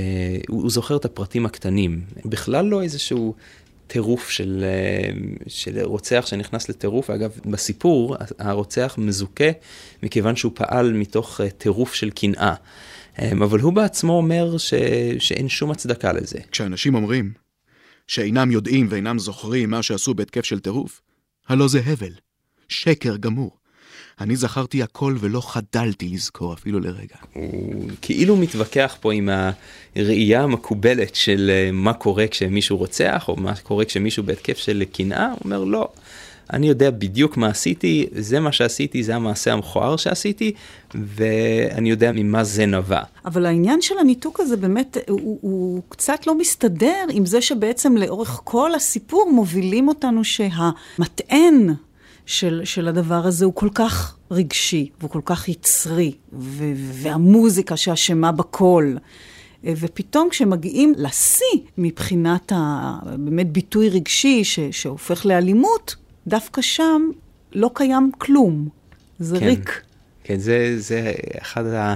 [0.48, 2.00] הוא זוכר את הפרטים הקטנים.
[2.24, 3.34] בכלל לא איזשהו
[3.88, 4.64] טירוף של,
[5.46, 7.10] של רוצח שנכנס לטירוף.
[7.10, 9.50] אגב, בסיפור הרוצח מזוכה
[10.02, 12.54] מכיוון שהוא פעל מתוך טירוף של קנאה.
[13.18, 14.74] אבל הוא בעצמו אומר ש,
[15.18, 16.38] שאין שום הצדקה לזה.
[16.50, 17.32] כשאנשים אומרים
[18.06, 21.00] שאינם יודעים ואינם זוכרים מה שעשו בהתקף של טירוף,
[21.48, 22.12] הלא זה הבל,
[22.68, 23.57] שקר גמור.
[24.20, 27.16] אני זכרתי הכל ולא חדלתי לזכור אפילו לרגע.
[27.32, 29.28] הוא כאילו מתווכח פה עם
[29.96, 35.26] הראייה המקובלת של אה, מה קורה כשמישהו רוצח, או מה קורה כשמישהו בהתקף של קנאה,
[35.30, 35.88] הוא אומר לא.
[36.52, 40.52] אני יודע בדיוק מה עשיתי, זה מה שעשיתי, זה המעשה המכוער שעשיתי,
[40.94, 43.02] ואני יודע ממה זה נבע.
[43.24, 48.40] אבל העניין של הניתוק הזה באמת, הוא, הוא קצת לא מסתדר עם זה שבעצם לאורך
[48.44, 51.74] כל הסיפור מובילים אותנו שהמטען
[52.28, 58.32] של, של הדבר הזה הוא כל כך רגשי, והוא כל כך יצרי, ו- והמוזיקה שאשמה
[58.32, 58.94] בכל.
[59.64, 62.92] ופתאום כשמגיעים לשיא מבחינת ה...
[63.18, 67.02] באמת ביטוי רגשי ש- שהופך לאלימות, דווקא שם
[67.52, 68.68] לא קיים כלום.
[69.18, 69.82] זה כן, ריק.
[70.24, 71.12] כן, זה, זה
[71.42, 71.94] אחד, ה...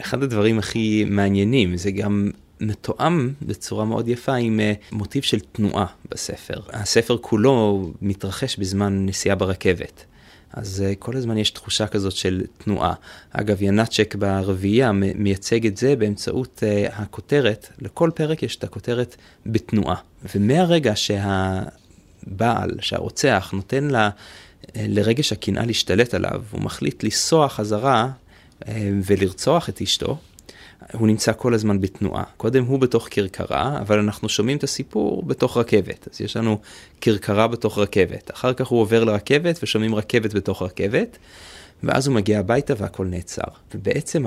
[0.00, 1.76] אחד הדברים הכי מעניינים.
[1.76, 2.30] זה גם
[2.60, 6.60] מתואם בצורה מאוד יפה עם אה, מוטיב של תנועה בספר.
[6.72, 10.04] הספר כולו מתרחש בזמן נסיעה ברכבת.
[10.52, 12.94] אז uh, כל הזמן יש תחושה כזאת של תנועה.
[13.30, 19.96] אגב, ינאצ'ק ברביעייה מייצג את זה באמצעות uh, הכותרת, לכל פרק יש את הכותרת בתנועה.
[20.34, 24.10] ומהרגע שהבעל, שהרוצח, נותן לה,
[24.76, 28.08] לרגש הקנאה להשתלט עליו, הוא מחליט לנסוע חזרה
[29.04, 30.18] ולרצוח את אשתו,
[30.92, 32.24] הוא נמצא כל הזמן בתנועה.
[32.36, 36.08] קודם הוא בתוך כרכרה, אבל אנחנו שומעים את הסיפור בתוך רכבת.
[36.12, 36.58] אז יש לנו
[37.00, 38.30] כרכרה בתוך רכבת.
[38.30, 41.18] אחר כך הוא עובר לרכבת ושומעים רכבת בתוך רכבת,
[41.82, 43.42] ואז הוא מגיע הביתה והכל נעצר.
[43.74, 44.24] ובעצם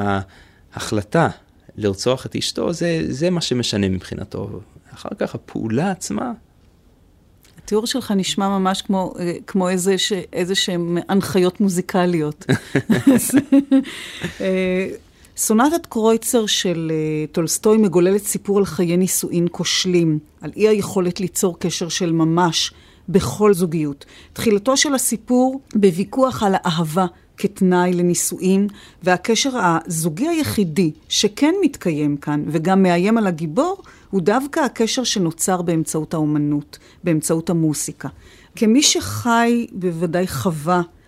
[0.74, 1.30] ההחלטה
[1.78, 4.60] לרצוח את אשתו, זה, זה מה שמשנה מבחינתו.
[4.94, 6.32] אחר כך הפעולה עצמה...
[7.64, 12.46] התיאור שלך נשמע ממש כמו, אה, כמו איזה, ש, איזה שהן הנחיות מוזיקליות.
[15.40, 21.20] אה, סונטת קרויצר של uh, טולסטוי מגוללת סיפור על חיי נישואין כושלים, על אי היכולת
[21.20, 22.72] ליצור קשר של ממש
[23.10, 24.06] בכל זוגיות.
[24.34, 27.06] תחילתו של הסיפור בוויכוח על האהבה
[27.38, 28.68] כתנאי לנישואין,
[29.04, 36.14] והקשר הזוגי היחידי שכן מתקיים כאן וגם מאיים על הגיבור, הוא דווקא הקשר שנוצר באמצעות
[36.14, 38.10] האומנות, באמצעות המוסיקה.
[38.56, 40.99] כמי שחי, בוודאי חווה, אה,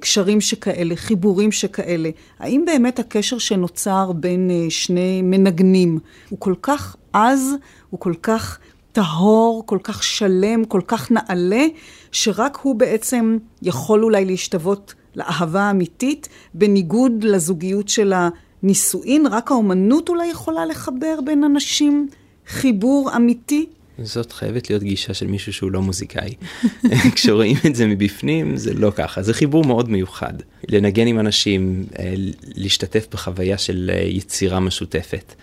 [0.00, 2.10] קשרים שכאלה, חיבורים שכאלה.
[2.38, 5.98] האם באמת הקשר שנוצר בין אה, שני מנגנים
[6.28, 7.54] הוא כל כך עז,
[7.90, 8.58] הוא כל כך
[8.92, 11.66] טהור, כל כך שלם, כל כך נעלה,
[12.12, 20.26] שרק הוא בעצם יכול אולי להשתוות לאהבה האמיתית, בניגוד לזוגיות של הנישואין, רק האומנות אולי
[20.26, 22.08] יכולה לחבר בין אנשים
[22.46, 23.66] חיבור אמיתי?
[24.02, 26.34] זאת חייבת להיות גישה של מישהו שהוא לא מוזיקאי.
[27.14, 30.34] כשרואים את זה מבפנים זה לא ככה, זה חיבור מאוד מיוחד.
[30.68, 35.34] לנגן עם אנשים, אה, להשתתף בחוויה של אה, יצירה משותפת.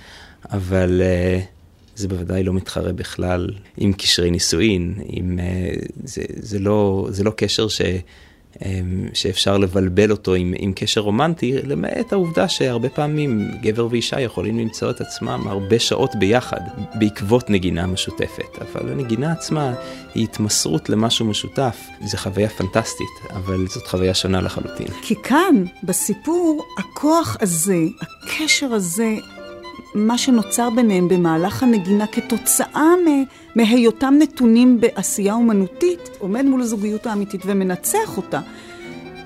[0.52, 1.40] אבל אה,
[1.96, 5.40] זה בוודאי לא מתחרה בכלל עם קשרי נישואין, עם,
[6.04, 7.82] זה, זה, לא, זה לא קשר ש...
[8.66, 14.60] אמ, שאפשר לבלבל אותו עם, עם קשר רומנטי, למעט העובדה שהרבה פעמים גבר ואישה יכולים
[14.60, 16.62] למצוא את עצמם הרבה שעות ביחד,
[16.96, 18.62] בעקבות נגינה משותפת.
[18.62, 19.74] אבל הנגינה עצמה
[20.16, 24.88] היא התמסרות למשהו משותף, זו חוויה פנטסטית, אבל זאת חוויה שונה לחלוטין.
[25.02, 29.16] כי כאן, בסיפור, הכוח הזה, הקשר הזה,
[29.96, 32.94] מה שנוצר ביניהם במהלך הנגינה כתוצאה
[33.56, 38.40] מהיותם נתונים בעשייה אומנותית, עומד מול הזוגיות האמיתית ומנצח אותה.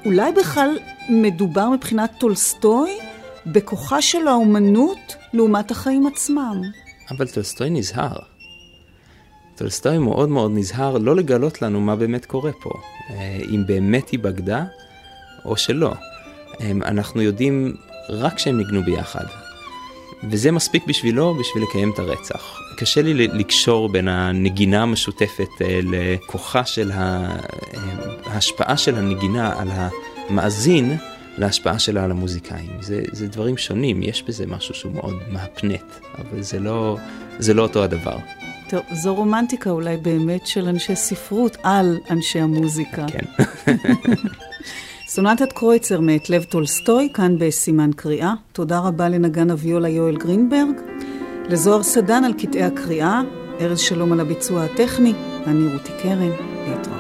[0.06, 0.78] אולי בכלל
[1.10, 2.92] מדובר מבחינת טולסטוי
[3.46, 6.62] בכוחה של האומנות לעומת החיים עצמם.
[7.12, 8.16] אבל טולסטוי נזהר.
[9.56, 12.70] טולסטוי מאוד מאוד נזהר לא לגלות לנו מה באמת קורה פה.
[13.10, 14.66] אה, אם באמת היא בגדה
[15.46, 15.94] או שלא.
[16.62, 17.76] אה, אנחנו יודעים
[18.10, 19.47] רק שהם ניגנו ביחד.
[20.24, 22.60] וזה מספיק בשבילו בשביל לקיים את הרצח.
[22.78, 27.36] קשה לי לקשור בין הנגינה המשותפת אה, לכוחה של אה,
[28.26, 30.98] ההשפעה של הנגינה על המאזין
[31.38, 32.70] להשפעה שלה על המוזיקאים.
[32.80, 36.98] זה, זה דברים שונים, יש בזה משהו שהוא מאוד מהפנט, אבל זה לא,
[37.40, 38.18] זה לא אותו הדבר.
[38.70, 43.06] טוב, זו רומנטיקה אולי באמת של אנשי ספרות על אנשי המוזיקה.
[43.08, 43.26] כן.
[45.10, 48.34] סונטת קרויצר מאת לב טולסטוי, כאן בסימן קריאה.
[48.52, 50.76] תודה רבה לנגן הוויולה יואל גרינברג.
[51.50, 53.22] לזוהר סדן על קטעי הקריאה,
[53.62, 55.14] ארז שלום על הביצוע הטכני,
[55.46, 56.32] ואני רותי קרן,
[56.68, 56.97] להתראות.